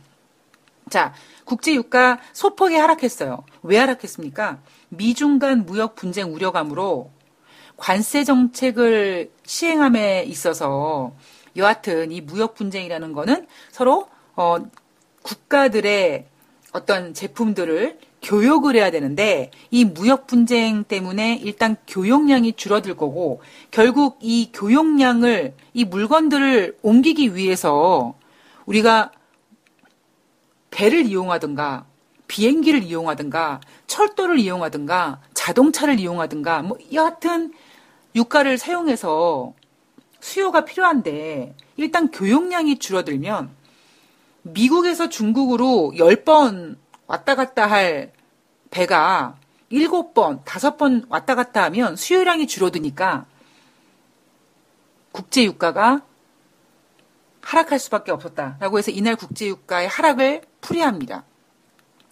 [0.91, 1.15] 자,
[1.47, 3.45] 국제 유가 소폭이 하락했어요.
[3.63, 4.59] 왜 하락했습니까?
[4.91, 7.11] 미중 간 무역 분쟁 우려감으로
[7.79, 11.15] 관세 정책을 시행함에 있어서
[11.57, 14.59] 여하튼 이 무역 분쟁이라는 거는 서로 어
[15.23, 16.28] 국가들의
[16.73, 24.51] 어떤 제품들을 교역을 해야 되는데 이 무역 분쟁 때문에 일단 교역량이 줄어들 거고 결국 이
[24.53, 28.15] 교역량을 이 물건들을 옮기기 위해서
[28.67, 29.13] 우리가
[30.71, 31.87] 배를 이용하든가
[32.27, 37.53] 비행기를 이용하든가 철도를 이용하든가 자동차를 이용하든가 뭐 여하튼
[38.15, 39.55] 유가를 사용해서
[40.21, 43.58] 수요가 필요한데 일단 교역량이 줄어들면
[44.43, 48.13] 미국에서 중국으로 10번 왔다 갔다 할
[48.71, 49.37] 배가
[49.71, 53.27] 7번, 5번 왔다 갔다 하면 수요량이 줄어드니까
[55.13, 56.03] 국제유가가
[57.41, 61.25] 하락할 수밖에 없었다라고 해서 이날 국제유가의 하락을 풀이합니다.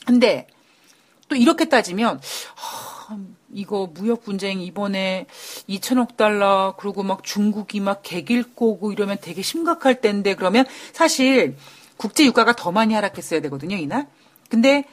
[0.06, 0.46] 근데
[1.28, 3.18] 또 이렇게 따지면 어,
[3.52, 5.26] 이거 무역 분쟁 이번에
[5.68, 11.56] 2천억 달러 그리고 막 중국이 막 개길 거고 이러면 되게 심각할 텐데 그러면 사실
[11.96, 14.06] 국제 유가가 더 많이 하락했어야 되거든요, 이날.
[14.48, 14.84] 근데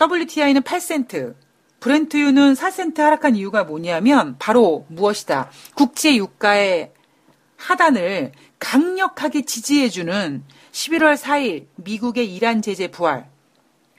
[0.00, 1.34] WTI는 8센트,
[1.80, 5.50] 브렌트유는 4센트 하락한 이유가 뭐냐면 바로 무엇이다.
[5.74, 6.92] 국제 유가의
[7.56, 13.28] 하단을 강력하게 지지해주는 11월 4일 미국의 이란 제재 부활.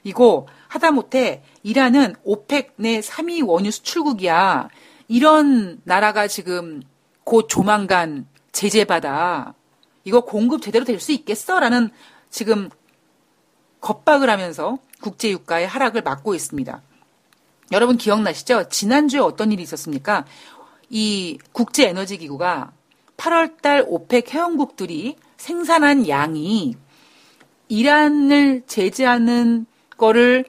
[0.02, 4.68] 이고 하다못해 이란은 오펙 내 3위 원유 수출국이야.
[5.08, 6.82] 이런 나라가 지금
[7.24, 9.54] 곧 조만간 제재받아
[10.06, 11.60] 이거 공급 제대로 될 수 있겠어?
[11.60, 11.90] 라는
[12.30, 12.70] 지금
[13.80, 16.80] 겁박을 하면서 국제유가의 하락을 막고 있습니다.
[17.72, 18.68] 여러분 기억나시죠?
[18.68, 20.24] 지난주에 어떤 일이 있었습니까?
[20.88, 22.72] 이 국제에너지기구가
[23.16, 26.76] 8월달 오펙 회원국들이 생산한 양이
[27.68, 29.66] 이란을 제재하는
[29.96, 30.44] 거를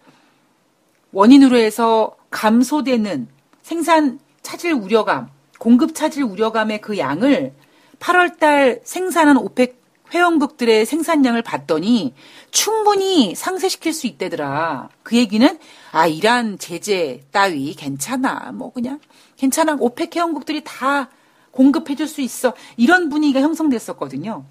[1.12, 3.28] 원인으로 해서 감소되는
[3.64, 7.54] 생산 차질 우려감, 공급 차질 우려감의 그 양을
[8.00, 9.78] 8월 달 생산한 오펙
[10.14, 12.14] 회원국들의 생산량을 봤더니
[12.52, 14.90] 충분히 상쇄시킬 수 있대더라.
[15.04, 15.60] 그 얘기는
[15.92, 18.52] 아 이란 제재 따위 괜찮아.
[18.54, 19.00] 뭐 그냥
[19.36, 19.76] 괜찮아.
[19.80, 21.10] 오펙 회원국들이 다
[21.52, 22.54] 공급해 줄 수 있어.
[22.78, 24.46] 이런 분위기가 형성됐었거든요.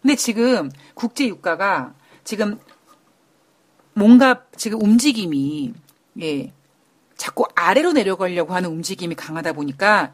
[0.00, 2.60] 근데 지금 국제 유가가 지금
[3.94, 5.72] 뭔가 지금 움직임이
[6.20, 6.52] 예.
[7.16, 10.12] 자꾸 아래로 내려가려고 하는 움직임이 강하다 보니까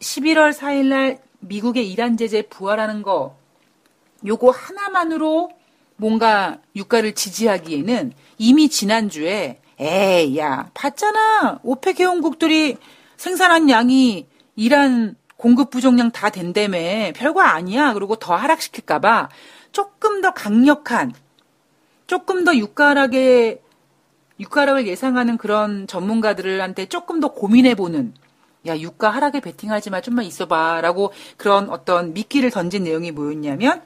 [0.00, 3.36] 11월 4일 날 미국의 이란 제재 부활하는 거
[4.24, 5.50] 요거 하나만으로
[5.96, 11.60] 뭔가 유가를 지지하기에는 이미 지난주에 에이 야 봤잖아.
[11.62, 12.76] 오펙 회원국들이
[13.16, 14.26] 생산한 양이
[14.56, 16.78] 이란 공급 부족량 다 된다며.
[17.14, 17.94] 별거 아니야.
[17.94, 19.30] 그리고 더 하락시킬까봐
[19.72, 21.14] 조금 더 강력한
[22.06, 23.60] 조금 더 유가락의
[24.40, 28.14] 유가락을 예상하는 그런 전문가들한테 조금 더 고민해보는
[28.66, 30.80] 야, 유가 하락에 베팅하지 마, 좀만 있어봐.
[30.80, 33.82] 라고 그런 어떤 미끼를 던진 내용이 뭐였냐면,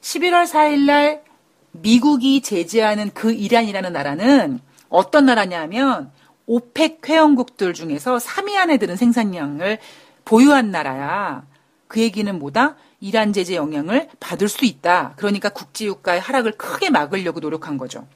[0.00, 1.24] 11월 4일 날
[1.72, 6.12] 미국이 제재하는 그 이란이라는 나라는 어떤 나라냐면,
[6.46, 9.78] 오펙 회원국들 중에서 3위 안에 드는 생산량을
[10.24, 11.44] 보유한 나라야.
[11.88, 12.76] 그 얘기는 뭐다?
[13.00, 15.14] 이란 제재 영향을 받을 수 있다.
[15.16, 18.06] 그러니까 국제유가의 하락을 크게 막으려고 노력한 거죠.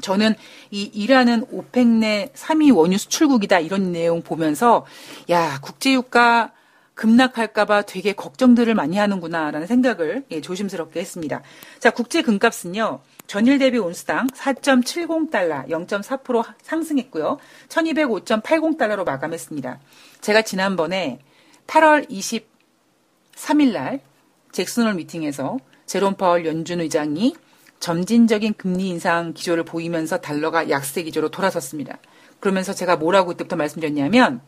[0.00, 0.34] 저는
[0.70, 4.86] 이 이란은 오펙 내 3위 원유 수출국이다 이런 내용 보면서
[5.30, 6.52] 야 국제유가
[6.94, 11.42] 급락할까봐 되게 걱정들을 많이 하는구나라는 생각을 예, 조심스럽게 했습니다.
[11.78, 19.78] 자 국제 금값은요 전일 대비 온수당 4.70달러 0.4% 상승했고요 1205.80달러로 마감했습니다.
[20.20, 21.20] 제가 지난번에
[21.68, 24.00] 8월 23일 날
[24.50, 27.34] 잭슨홀 미팅에서 제롬 파월 연준 의장이
[27.80, 31.98] 점진적인 금리 인상 기조를 보이면서 달러가 약세 기조로 돌아섰습니다.
[32.40, 34.40] 그러면서 제가 뭐라고 그때부터 말씀드렸냐면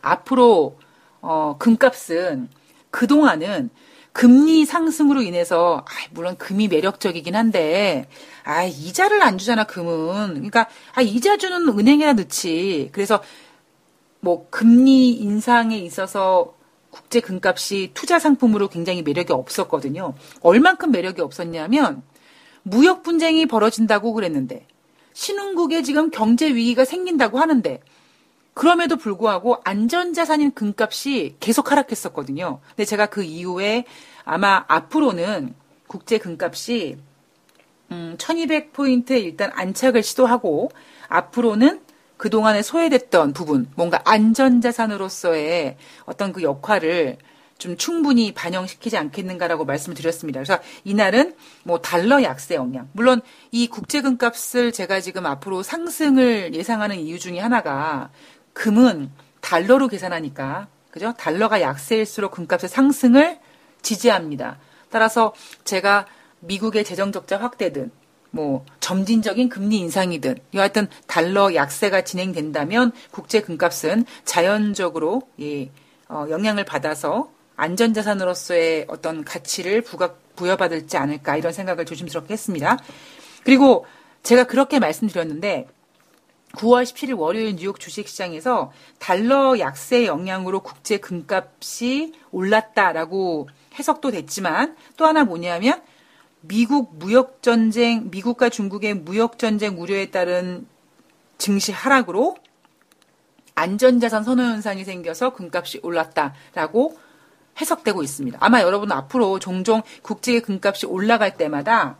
[0.00, 0.78] 앞으로
[1.20, 2.48] 어, 금값은
[2.90, 3.70] 그동안은
[4.12, 8.08] 금리 상승으로 인해서 아, 물론 금이 매력적이긴 한데
[8.44, 13.22] 아 이자를 안 주잖아 금은 그러니까 아 이자 주는 은행에나 넣지 그래서
[14.20, 16.54] 뭐 금리 인상에 있어서
[16.90, 20.12] 국제 금값이 투자 상품으로 굉장히 매력이 없었거든요.
[20.42, 22.02] 얼만큼 매력이 없었냐면
[22.62, 24.66] 무역 분쟁이 벌어진다고 그랬는데
[25.12, 27.80] 신흥국에 지금 경제 위기가 생긴다고 하는데
[28.54, 32.60] 그럼에도 불구하고 안전자산인 금값이 계속 하락했었거든요.
[32.68, 33.84] 근데 제가 그 이후에
[34.24, 35.54] 아마 앞으로는
[35.86, 36.98] 국제 금값이
[37.90, 40.70] 음, 1200포인트에 일단 안착을 시도하고
[41.08, 41.80] 앞으로는
[42.16, 47.18] 그동안에 소외됐던 부분, 뭔가 안전자산으로서의 어떤 그 역할을
[47.62, 50.40] 좀 충분히 반영시키지 않겠는가라고 말씀을 드렸습니다.
[50.40, 52.88] 그래서 이날은 뭐 달러 약세 영향.
[52.92, 53.20] 물론
[53.52, 58.10] 이 국제금값을 제가 지금 앞으로 상승을 예상하는 이유 중에 하나가
[58.52, 61.14] 금은 달러로 계산하니까 그죠?
[61.16, 63.38] 달러가 약세일수록 금값의 상승을
[63.80, 64.58] 지지합니다.
[64.90, 66.06] 따라서 제가
[66.40, 67.92] 미국의 재정 적자 확대든
[68.32, 75.70] 뭐 점진적인 금리 인상이든 여하튼 달러 약세가 진행된다면 국제 금값은 자연적으로 예,
[76.08, 77.30] 어, 영향을 받아서
[77.62, 82.76] 안전자산으로서의 어떤 가치를 부각, 부여받을지 않을까 이런 생각을 조심스럽게 했습니다.
[83.44, 83.86] 그리고
[84.24, 85.68] 제가 그렇게 말씀드렸는데
[86.56, 93.48] 9월 17일 월요일 뉴욕 주식시장에서 달러 약세 영향으로 국제 금값이 올랐다라고
[93.78, 95.80] 해석도 됐지만 또 하나 뭐냐면
[96.40, 100.66] 미국 무역 전쟁, 미국과 중국의 무역 전쟁 우려에 따른
[101.38, 102.36] 증시 하락으로
[103.54, 106.96] 안전자산 선호 현상이 생겨서 금값이 올랐다라고
[107.60, 108.38] 해석되고 있습니다.
[108.40, 111.96] 아마 여러분 앞으로 종종 국제 금값이 올라갈 때마다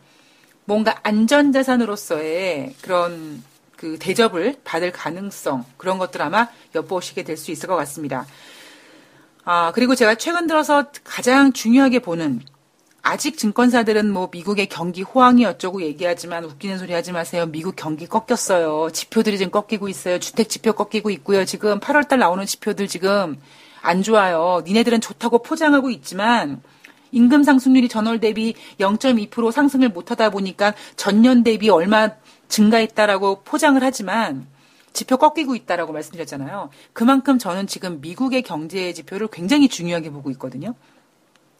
[0.65, 3.43] 뭔가 안전자산으로서의 그런
[3.77, 8.27] 그 대접을 받을 가능성 그런 것들 아마 엿보시게 될 수 있을 것 같습니다.
[9.45, 12.41] 아, 그리고 제가 최근 들어서 가장 중요하게 보는
[13.03, 17.47] 아직 증권사들은 뭐 미국의 경기 호황이 어쩌고 얘기하지만 웃기는 소리 하지 마세요.
[17.47, 18.91] 미국 경기 꺾였어요.
[18.93, 20.21] 지표들이 지금 꺾이고 있어요.
[20.21, 21.45] 주택 지표 꺾이고 있고요.
[21.45, 23.41] 지금 8월달 나오는 지표들 지금
[23.83, 24.63] 안 좋아요.
[24.65, 26.63] 니네들은 좋다고 포장하고 있지만
[27.11, 32.11] 임금 상승률이 전월 대비 0.2% 상승을 못하다 보니까 전년 대비 얼마
[32.49, 34.47] 증가했다라고 포장을 하지만
[34.93, 36.71] 지표 꺾이고 있다라고 말씀드렸잖아요.
[36.93, 40.75] 그만큼 저는 지금 미국의 경제 지표를 굉장히 중요하게 보고 있거든요.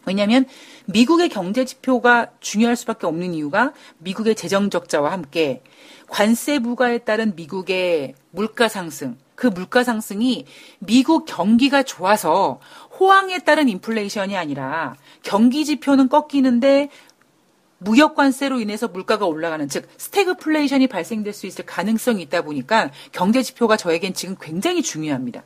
[0.05, 0.47] 왜냐하면
[0.87, 5.63] 미국의 경제 지표가 중요할 수밖에 없는 이유가 미국의 재정 적자와 함께
[6.09, 10.45] 관세 부과에 따른 미국의 물가 상승, 그 물가 상승이
[10.79, 12.61] 미국 경기가 좋아서
[13.01, 16.91] 호황에 따른 인플레이션이 아니라 경기 지표는 꺾이는데
[17.79, 23.77] 무역 관세로 인해서 물가가 올라가는 즉 스태그플레이션이 발생될 수 있을 가능성이 있다 보니까 경제 지표가
[23.77, 25.43] 저에겐 지금 굉장히 중요합니다.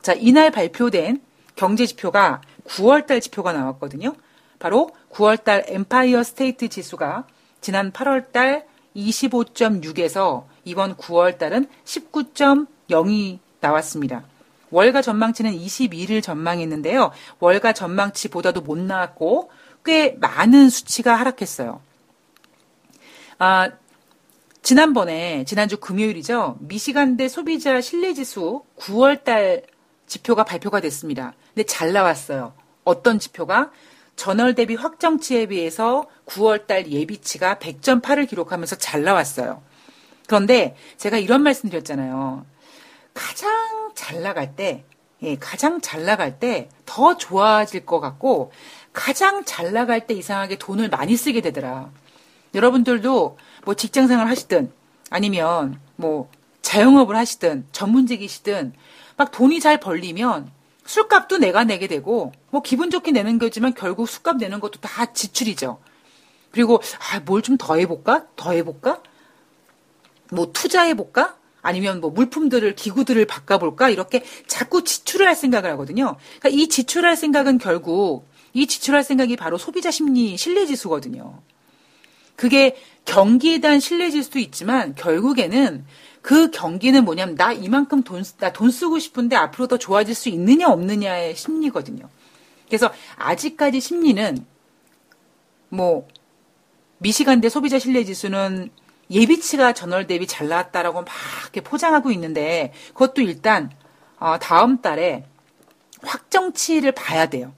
[0.00, 1.20] 자, 이날 발표된
[1.54, 4.14] 경제 지표가 9월 달 지표가 나왔거든요.
[4.58, 7.26] 바로 9월 달 엠파이어 스테이트 지수가
[7.60, 8.66] 지난 8월 달
[8.96, 11.66] 25.6에서 이번 9월 달은
[12.88, 14.24] 19.0이 나왔습니다.
[14.70, 17.12] 월가 전망치는 22를 전망했는데요.
[17.40, 19.50] 월가 전망치보다도 못 나왔고
[19.84, 21.80] 꽤 많은 수치가 하락했어요.
[23.38, 23.70] 아,
[24.62, 26.58] 지난번에 지난주 금요일이죠.
[26.60, 29.64] 미시간대 소비자 신뢰지수 9월달
[30.06, 31.32] 지표가 발표가 됐습니다.
[31.54, 32.52] 근데 잘 나왔어요.
[32.84, 33.70] 어떤 지표가
[34.16, 39.62] 전월 대비 확정치에 비해서 9월달 예비치가 100.8을 기록하면서 잘 나왔어요.
[40.26, 42.44] 그런데 제가 이런 말씀 드렸잖아요.
[43.18, 44.84] 가장 잘 나갈 때,
[45.22, 48.52] 예, 가장 잘 나갈 때 더 좋아질 것 같고,
[48.92, 51.90] 가장 잘 나갈 때 이상하게 돈을 많이 쓰게 되더라.
[52.54, 54.72] 여러분들도 뭐 직장 생활 하시든,
[55.10, 56.30] 아니면 뭐
[56.62, 58.72] 자영업을 하시든, 전문직이시든,
[59.16, 60.50] 막 돈이 잘 벌리면
[60.86, 65.80] 술값도 내가 내게 되고 뭐 기분 좋게 내는 거지만 결국 술값 내는 것도 다 지출이죠.
[66.52, 66.80] 그리고
[67.12, 68.26] 아, 뭘 좀 더 해볼까?
[68.36, 69.02] 더 해볼까?
[70.30, 71.36] 뭐 투자해볼까?
[71.62, 73.90] 아니면 뭐 물품들을 기구들을 바꿔볼까?
[73.90, 76.16] 이렇게 자꾸 지출을 할 생각을 하거든요.
[76.38, 81.40] 그러니까 이 지출할 생각은 결국 이 지출할 생각이 바로 소비자 심리 신뢰 지수거든요.
[82.36, 85.84] 그게 경기에 대한 신뢰 지수도 있지만 결국에는
[86.22, 90.68] 그 경기는 뭐냐면 나 이만큼 돈, 나 돈 쓰고 싶은데 앞으로 더 좋아질 수 있느냐
[90.68, 92.08] 없느냐의 심리거든요.
[92.66, 94.44] 그래서 아직까지 심리는
[95.68, 96.06] 뭐
[96.98, 98.70] 미시간대 소비자 신뢰 지수는
[99.10, 101.08] 예비치가 전월 대비 잘 나왔다라고 막
[101.42, 103.70] 이렇게 포장하고 있는데 그것도 일단
[104.18, 105.24] 어, 다음 달에
[106.02, 107.52] 확정치를 봐야 돼요.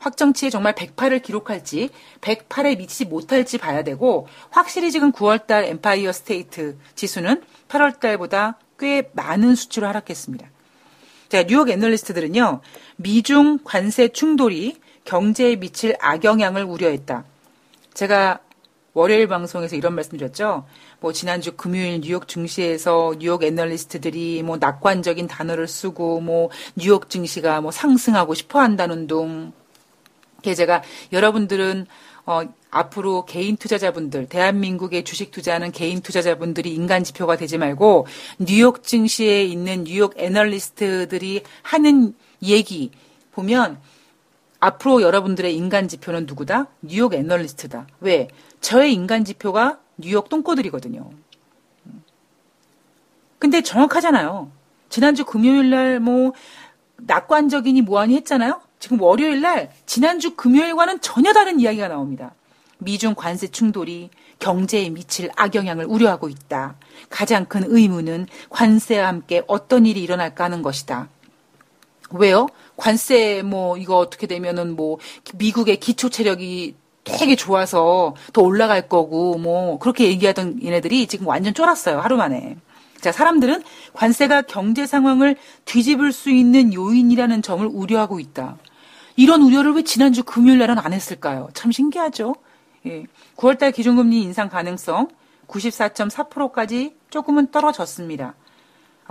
[0.00, 1.90] 확정치에 정말 108을 기록할지
[2.20, 9.86] 108에 미치지 못할지 봐야 되고 확실히 지금 9월달 엠파이어 스테이트 지수는 8월달보다 꽤 많은 수치로
[9.86, 10.48] 하락했습니다.
[11.28, 12.60] 자, 뉴욕 애널리스트들은요.
[12.96, 17.24] 미중 관세 충돌이 경제에 미칠 악영향을 우려했다.
[17.94, 18.40] 제가
[18.92, 20.66] 월요일 방송에서 이런 말씀 드렸죠.
[20.98, 27.70] 뭐 지난주 금요일 뉴욕 증시에서 뉴욕 애널리스트들이 뭐 낙관적인 단어를 쓰고 뭐 뉴욕 증시가 뭐
[27.70, 29.52] 상승하고 싶어 한다는 둥.
[30.42, 30.82] 제가
[31.12, 31.86] 여러분들은
[32.26, 38.06] 어, 앞으로 개인 투자자분들, 대한민국의 주식 투자하는 개인 투자자분들이 인간 지표가 되지 말고
[38.38, 42.90] 뉴욕 증시에 있는 뉴욕 애널리스트들이 하는 얘기
[43.32, 43.78] 보면
[44.60, 46.66] 앞으로 여러분들의 인간 지표는 누구다?
[46.82, 47.86] 뉴욕 애널리스트다.
[48.00, 48.28] 왜?
[48.60, 51.10] 저의 인간 지표가 뉴욕 똥꼬들이거든요.
[53.38, 54.50] 근데 정확하잖아요.
[54.90, 56.34] 지난주 금요일 날뭐
[56.98, 58.60] 낙관적이니 뭐하니 했잖아요.
[58.78, 62.34] 지금 월요일 날 지난주 금요일과는 전혀 다른 이야기가 나옵니다.
[62.78, 66.76] 미중 관세 충돌이 경제에 미칠 악영향을 우려하고 있다.
[67.08, 71.08] 가장 큰 의문은 관세와 함께 어떤 일이 일어날까 하는 것이다.
[72.12, 72.48] 왜요?
[72.80, 74.98] 관세 뭐 이거 어떻게 되면은 뭐
[75.34, 76.74] 미국의 기초 체력이
[77.04, 82.00] 되게 좋아서 더 올라갈 거고 뭐 그렇게 얘기하던 얘네들이 지금 완전 쫄았어요.
[82.00, 82.56] 하루 만에.
[83.00, 83.62] 자, 사람들은
[83.92, 88.56] 관세가 경제 상황을 뒤집을 수 있는 요인이라는 점을 우려하고 있다.
[89.16, 91.48] 이런 우려를 왜 지난주 금요일 날은 안 했을까요?
[91.52, 92.34] 참 신기하죠?
[92.86, 93.04] 예.
[93.36, 95.08] 9월달 기준금리 인상 가능성
[95.48, 98.34] 94.4%까지 조금은 떨어졌습니다.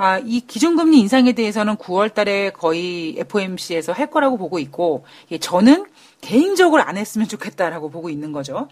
[0.01, 5.87] 아, 이 기준금리 인상에 대해서는 9월 달에 거의 FOMC에서 할 거라고 보고 있고, 예, 저는
[6.21, 8.69] 개인적으로 안 했으면 좋겠다라고 보고 있는 거죠.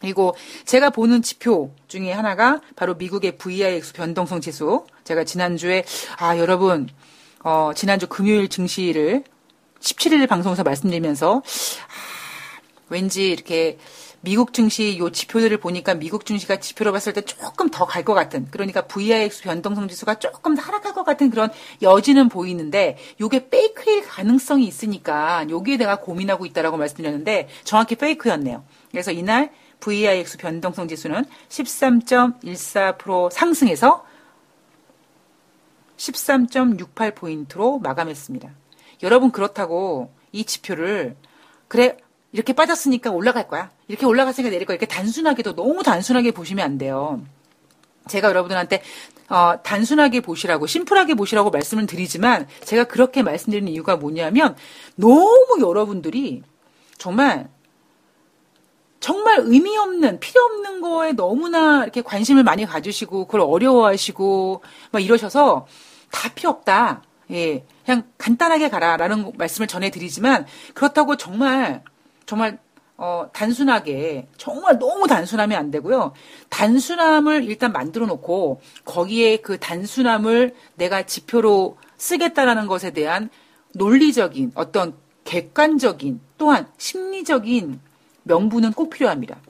[0.00, 4.86] 그리고 제가 보는 지표 중에 하나가 바로 미국의 VIX 변동성 지수.
[5.02, 5.84] 제가 지난주에,
[6.16, 6.88] 아, 여러분,
[7.42, 9.24] 어, 지난주 금요일 증시를
[9.80, 13.78] 17일 방송에서 말씀드리면서, 아, 왠지 이렇게
[14.22, 18.48] 미국 증시 요 지표들을 보니까 미국 증시가 지표로 봤을 때 조금 더 갈 것 같은
[18.50, 21.50] 그러니까 VIX 변동성 지수가 조금 하락할 것 같은 그런
[21.82, 28.64] 여지는 보이는데 요게 페이크일 가능성이 있으니까 요기에 내가 고민하고 있다라고 말씀드렸는데 정확히 페이크였네요.
[28.90, 34.04] 그래서 이날 VIX 변동성 지수는 13.14% 상승해서
[35.96, 38.50] 13.68포인트로 마감했습니다.
[39.02, 41.16] 여러분 그렇다고 이 지표를
[41.68, 41.96] 그래
[42.36, 43.70] 이렇게 빠졌으니까 올라갈 거야.
[43.88, 44.74] 이렇게 올라갔으니까 내릴 거야.
[44.74, 47.22] 이렇게 단순하게도 너무 단순하게 보시면 안 돼요.
[48.08, 48.82] 제가 여러분들한테
[49.30, 54.54] 어, 단순하게 보시라고, 심플하게 보시라고 말씀을 드리지만, 제가 그렇게 말씀드리는 이유가 뭐냐면,
[54.96, 56.42] 너무 여러분들이
[56.96, 57.48] 정말,
[59.00, 64.62] 정말 의미 없는, 필요 없는 거에 너무나 이렇게 관심을 많이 가지시고, 그걸 어려워하시고,
[64.92, 65.66] 막 이러셔서,
[66.12, 67.02] 다 필요 없다.
[67.32, 67.64] 예.
[67.84, 71.82] 그냥 간단하게 가라라는 말씀을 전해 드리지만, 그렇다고 정말,
[72.26, 72.58] 정말
[72.98, 76.12] 어, 단순하게, 정말 너무 단순하면 안 되고요.
[76.48, 83.28] 단순함을 일단 만들어 놓고, 거기에 그 단순함을 내가 지표로 쓰겠다라는 것에 대한
[83.74, 87.80] 논리적인, 어떤 객관적인, 또한 심리적인
[88.22, 89.40] 명분은 꼭 필요합니다.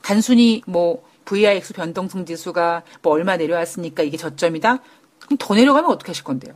[0.00, 4.78] 단순히 뭐, VIX 변동성 지수가 뭐 얼마 내려왔으니까 이게 저점이다?
[5.20, 6.54] 그럼 더 내려가면 어떻게 하실 건데요?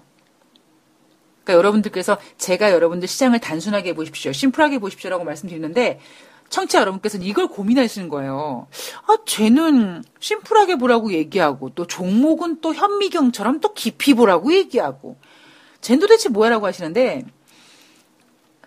[1.46, 4.32] 그러니까 여러분들께서 제가 여러분들 시장을 단순하게 보십시오.
[4.32, 6.00] 심플하게 보십시오라고 말씀드리는데
[6.48, 8.66] 청취자 여러분께서는 이걸 고민하시는 거예요.
[9.06, 15.16] 아, 쟤는 심플하게 보라고 얘기하고 또 종목은 또 현미경처럼 또 깊이 보라고 얘기하고
[15.80, 17.24] 쟤는 도대체 뭐야라고 하시는데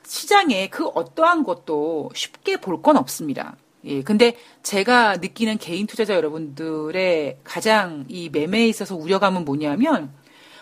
[0.05, 3.57] 시장에 그 어떠한 것도 쉽게 볼 건 없습니다.
[3.85, 10.11] 예, 근데 제가 느끼는 개인 투자자 여러분들의 가장 이 매매에 있어서 우려감은 뭐냐면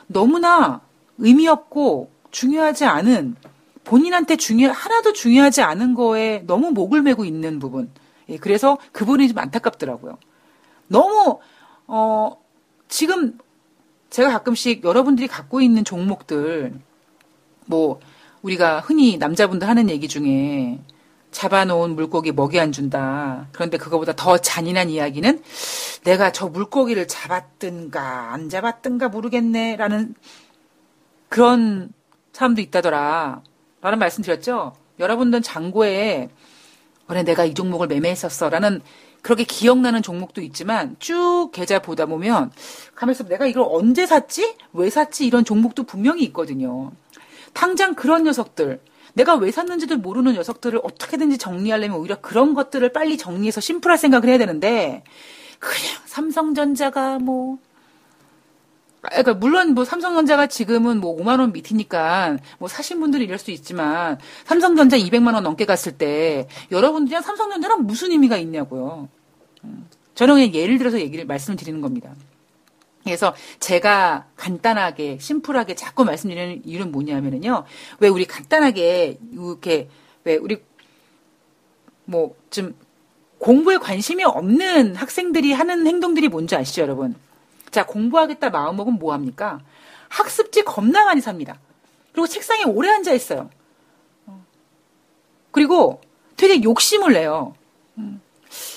[0.07, 0.81] 너무나
[1.17, 3.35] 의미 없고 중요하지 않은
[3.83, 7.89] 본인한테 중요 하나도 중요하지 않은 거에 너무 목을 메고 있는 부분.
[8.29, 10.17] 예, 그래서 그 부분이 좀 안타깝더라고요.
[10.87, 11.39] 너무
[11.87, 12.37] 어
[12.89, 13.37] 지금
[14.09, 16.73] 제가 가끔씩 여러분들이 갖고 있는 종목들
[17.65, 17.99] 뭐
[18.41, 20.79] 우리가 흔히 남자분들 하는 얘기 중에
[21.31, 23.47] 잡아놓은 물고기 먹이 안 준다.
[23.51, 25.41] 그런데 그거보다 더 잔인한 이야기는
[26.03, 30.15] 내가 저 물고기를 잡았든가 안 잡았든가 모르겠네라는
[31.29, 31.91] 그런
[32.33, 33.41] 사람도 있다더라.
[33.81, 34.75] 라는 말씀 드렸죠?
[34.99, 36.29] 여러분들 장고에,
[37.07, 38.49] 그래, 내가 이 종목을 매매했었어.
[38.49, 38.81] 라는
[39.21, 42.51] 그렇게 기억나는 종목도 있지만 쭉 계좌 보다 보면
[42.95, 44.55] 가면서 내가 이걸 언제 샀지?
[44.73, 45.25] 왜 샀지?
[45.25, 46.91] 이런 종목도 분명히 있거든요.
[47.53, 48.79] 당장 그런 녀석들,
[49.13, 54.37] 내가 왜 샀는지도 모르는 녀석들을 어떻게든지 정리하려면 오히려 그런 것들을 빨리 정리해서 심플할 생각을 해야
[54.37, 55.03] 되는데
[55.59, 57.57] 그냥 삼성전자가 뭐
[59.01, 64.17] 그러니까 물론 뭐 삼성전자가 지금은 뭐 5만 원 밑이니까 뭐 사신 분들이 이럴 수 있지만
[64.45, 69.07] 삼성전자 200만 원 넘게 갔을 때 여러분들이 삼성전자랑 무슨 의미가 있냐고요.
[69.63, 69.87] 음.
[70.15, 72.13] 저는 그냥 예를 들어서 얘기를 말씀을 드리는 겁니다.
[73.03, 77.63] 그래서 제가 간단하게 심플하게 자꾸 말씀드리는 이유는 뭐냐면은요.
[77.99, 79.89] 왜 우리 간단하게 이렇게
[80.23, 80.61] 왜 우리
[82.05, 82.75] 뭐 좀
[83.39, 87.15] 공부에 관심이 없는 학생들이 하는 행동들이 뭔지 아시죠, 여러분?
[87.71, 89.59] 자, 공부하겠다 마음먹으면 뭐 합니까?
[90.09, 91.59] 학습지 겁나 많이 삽니다.
[92.11, 93.49] 그리고 책상에 오래 앉아 있어요.
[95.51, 96.01] 그리고
[96.35, 97.53] 되게 욕심을 내요.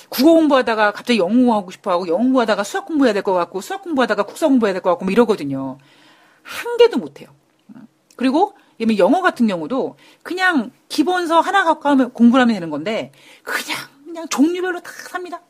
[0.09, 3.83] 국어 공부하다가 갑자기 영어 공부하고 싶어 하고 영어 공부하다가 수학 공부해야 될 것 같고 수학
[3.83, 5.79] 공부하다가 국사 공부해야 될 것 같고 뭐 이러거든요.
[6.43, 7.29] 한 개도 못 해요.
[8.17, 8.55] 그리고
[8.99, 13.13] 영어 같은 경우도 그냥 기본서 하나 갖고 하면 공부를 하면 되는 건데
[13.45, 15.41] 그냥 그냥 종류별로 다 삽니다.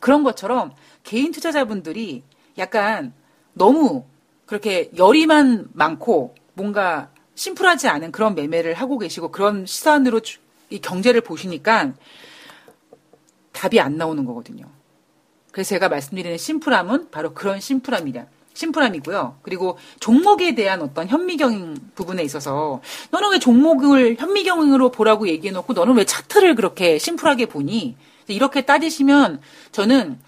[0.00, 0.74] 그런 것처럼
[1.04, 2.22] 개인 투자자분들이
[2.58, 3.12] 약간
[3.52, 4.04] 너무
[4.46, 10.20] 그렇게 열이만 많고 뭔가 심플하지 않은 그런 매매를 하고 계시고 그런 시선으로
[10.70, 11.92] 이 경제를 보시니까
[13.52, 14.66] 답이 안 나오는 거거든요.
[15.52, 18.26] 그래서 제가 말씀드리는 심플함은 바로 그런 심플함이다.
[18.54, 19.38] 심플함이고요.
[19.42, 22.80] 그리고 종목에 대한 어떤 현미경 부분에 있어서
[23.10, 27.96] 너는 왜 종목을 현미경으로 보라고 얘기해놓고 너는 왜 차트를 그렇게 심플하게 보니?
[28.28, 29.40] 이렇게 따지시면
[29.72, 30.18] 저는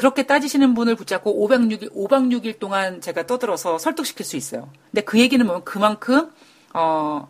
[0.00, 4.70] 그렇게 따지시는 분을 붙잡고 5박 6일, 5박 6일 동안 제가 떠들어서 설득시킬 수 있어요.
[4.90, 6.32] 근데 그 얘기는 뭐냐면 그만큼,
[6.72, 7.28] 어,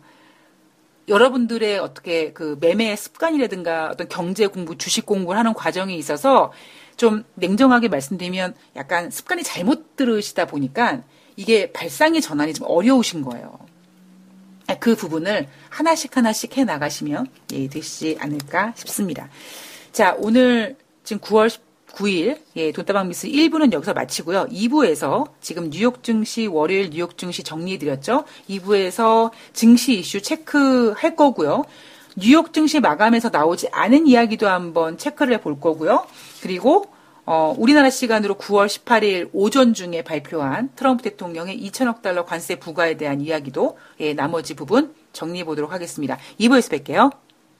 [1.09, 6.53] 여러분들의 어떻게 그 매매 습관이라든가 어떤 경제 공부, 주식 공부를 하는 과정에 있어서
[6.95, 11.01] 좀 냉정하게 말씀드리면 약간 습관이 잘못 들으시다 보니까
[11.35, 13.59] 이게 발상의 전환이 좀 어려우신 거예요.
[14.79, 19.27] 그 부분을 하나씩 하나씩 해 나가시면 예, 되시지 않을까 싶습니다.
[19.91, 21.49] 자, 오늘 지금 9월
[21.93, 24.47] 9일 예, 돈다방 미스 1부는 여기서 마치고요.
[24.51, 28.23] 2부에서 지금 뉴욕 증시 월요일 뉴욕 증시 정리해 드렸죠.
[28.49, 31.63] 2부에서 증시 이슈 체크할 거고요.
[32.17, 36.05] 뉴욕 증시 마감에서 나오지 않은 이야기도 한번 체크를 해 볼 거고요.
[36.41, 36.85] 그리고
[37.25, 43.21] 어, 우리나라 시간으로 9월 18일 오전 중에 발표한 트럼프 대통령의 2천억 달러 관세 부과에 대한
[43.21, 46.17] 이야기도 예, 나머지 부분 정리해 보도록 하겠습니다.
[46.39, 47.11] 2부에서 뵐게요.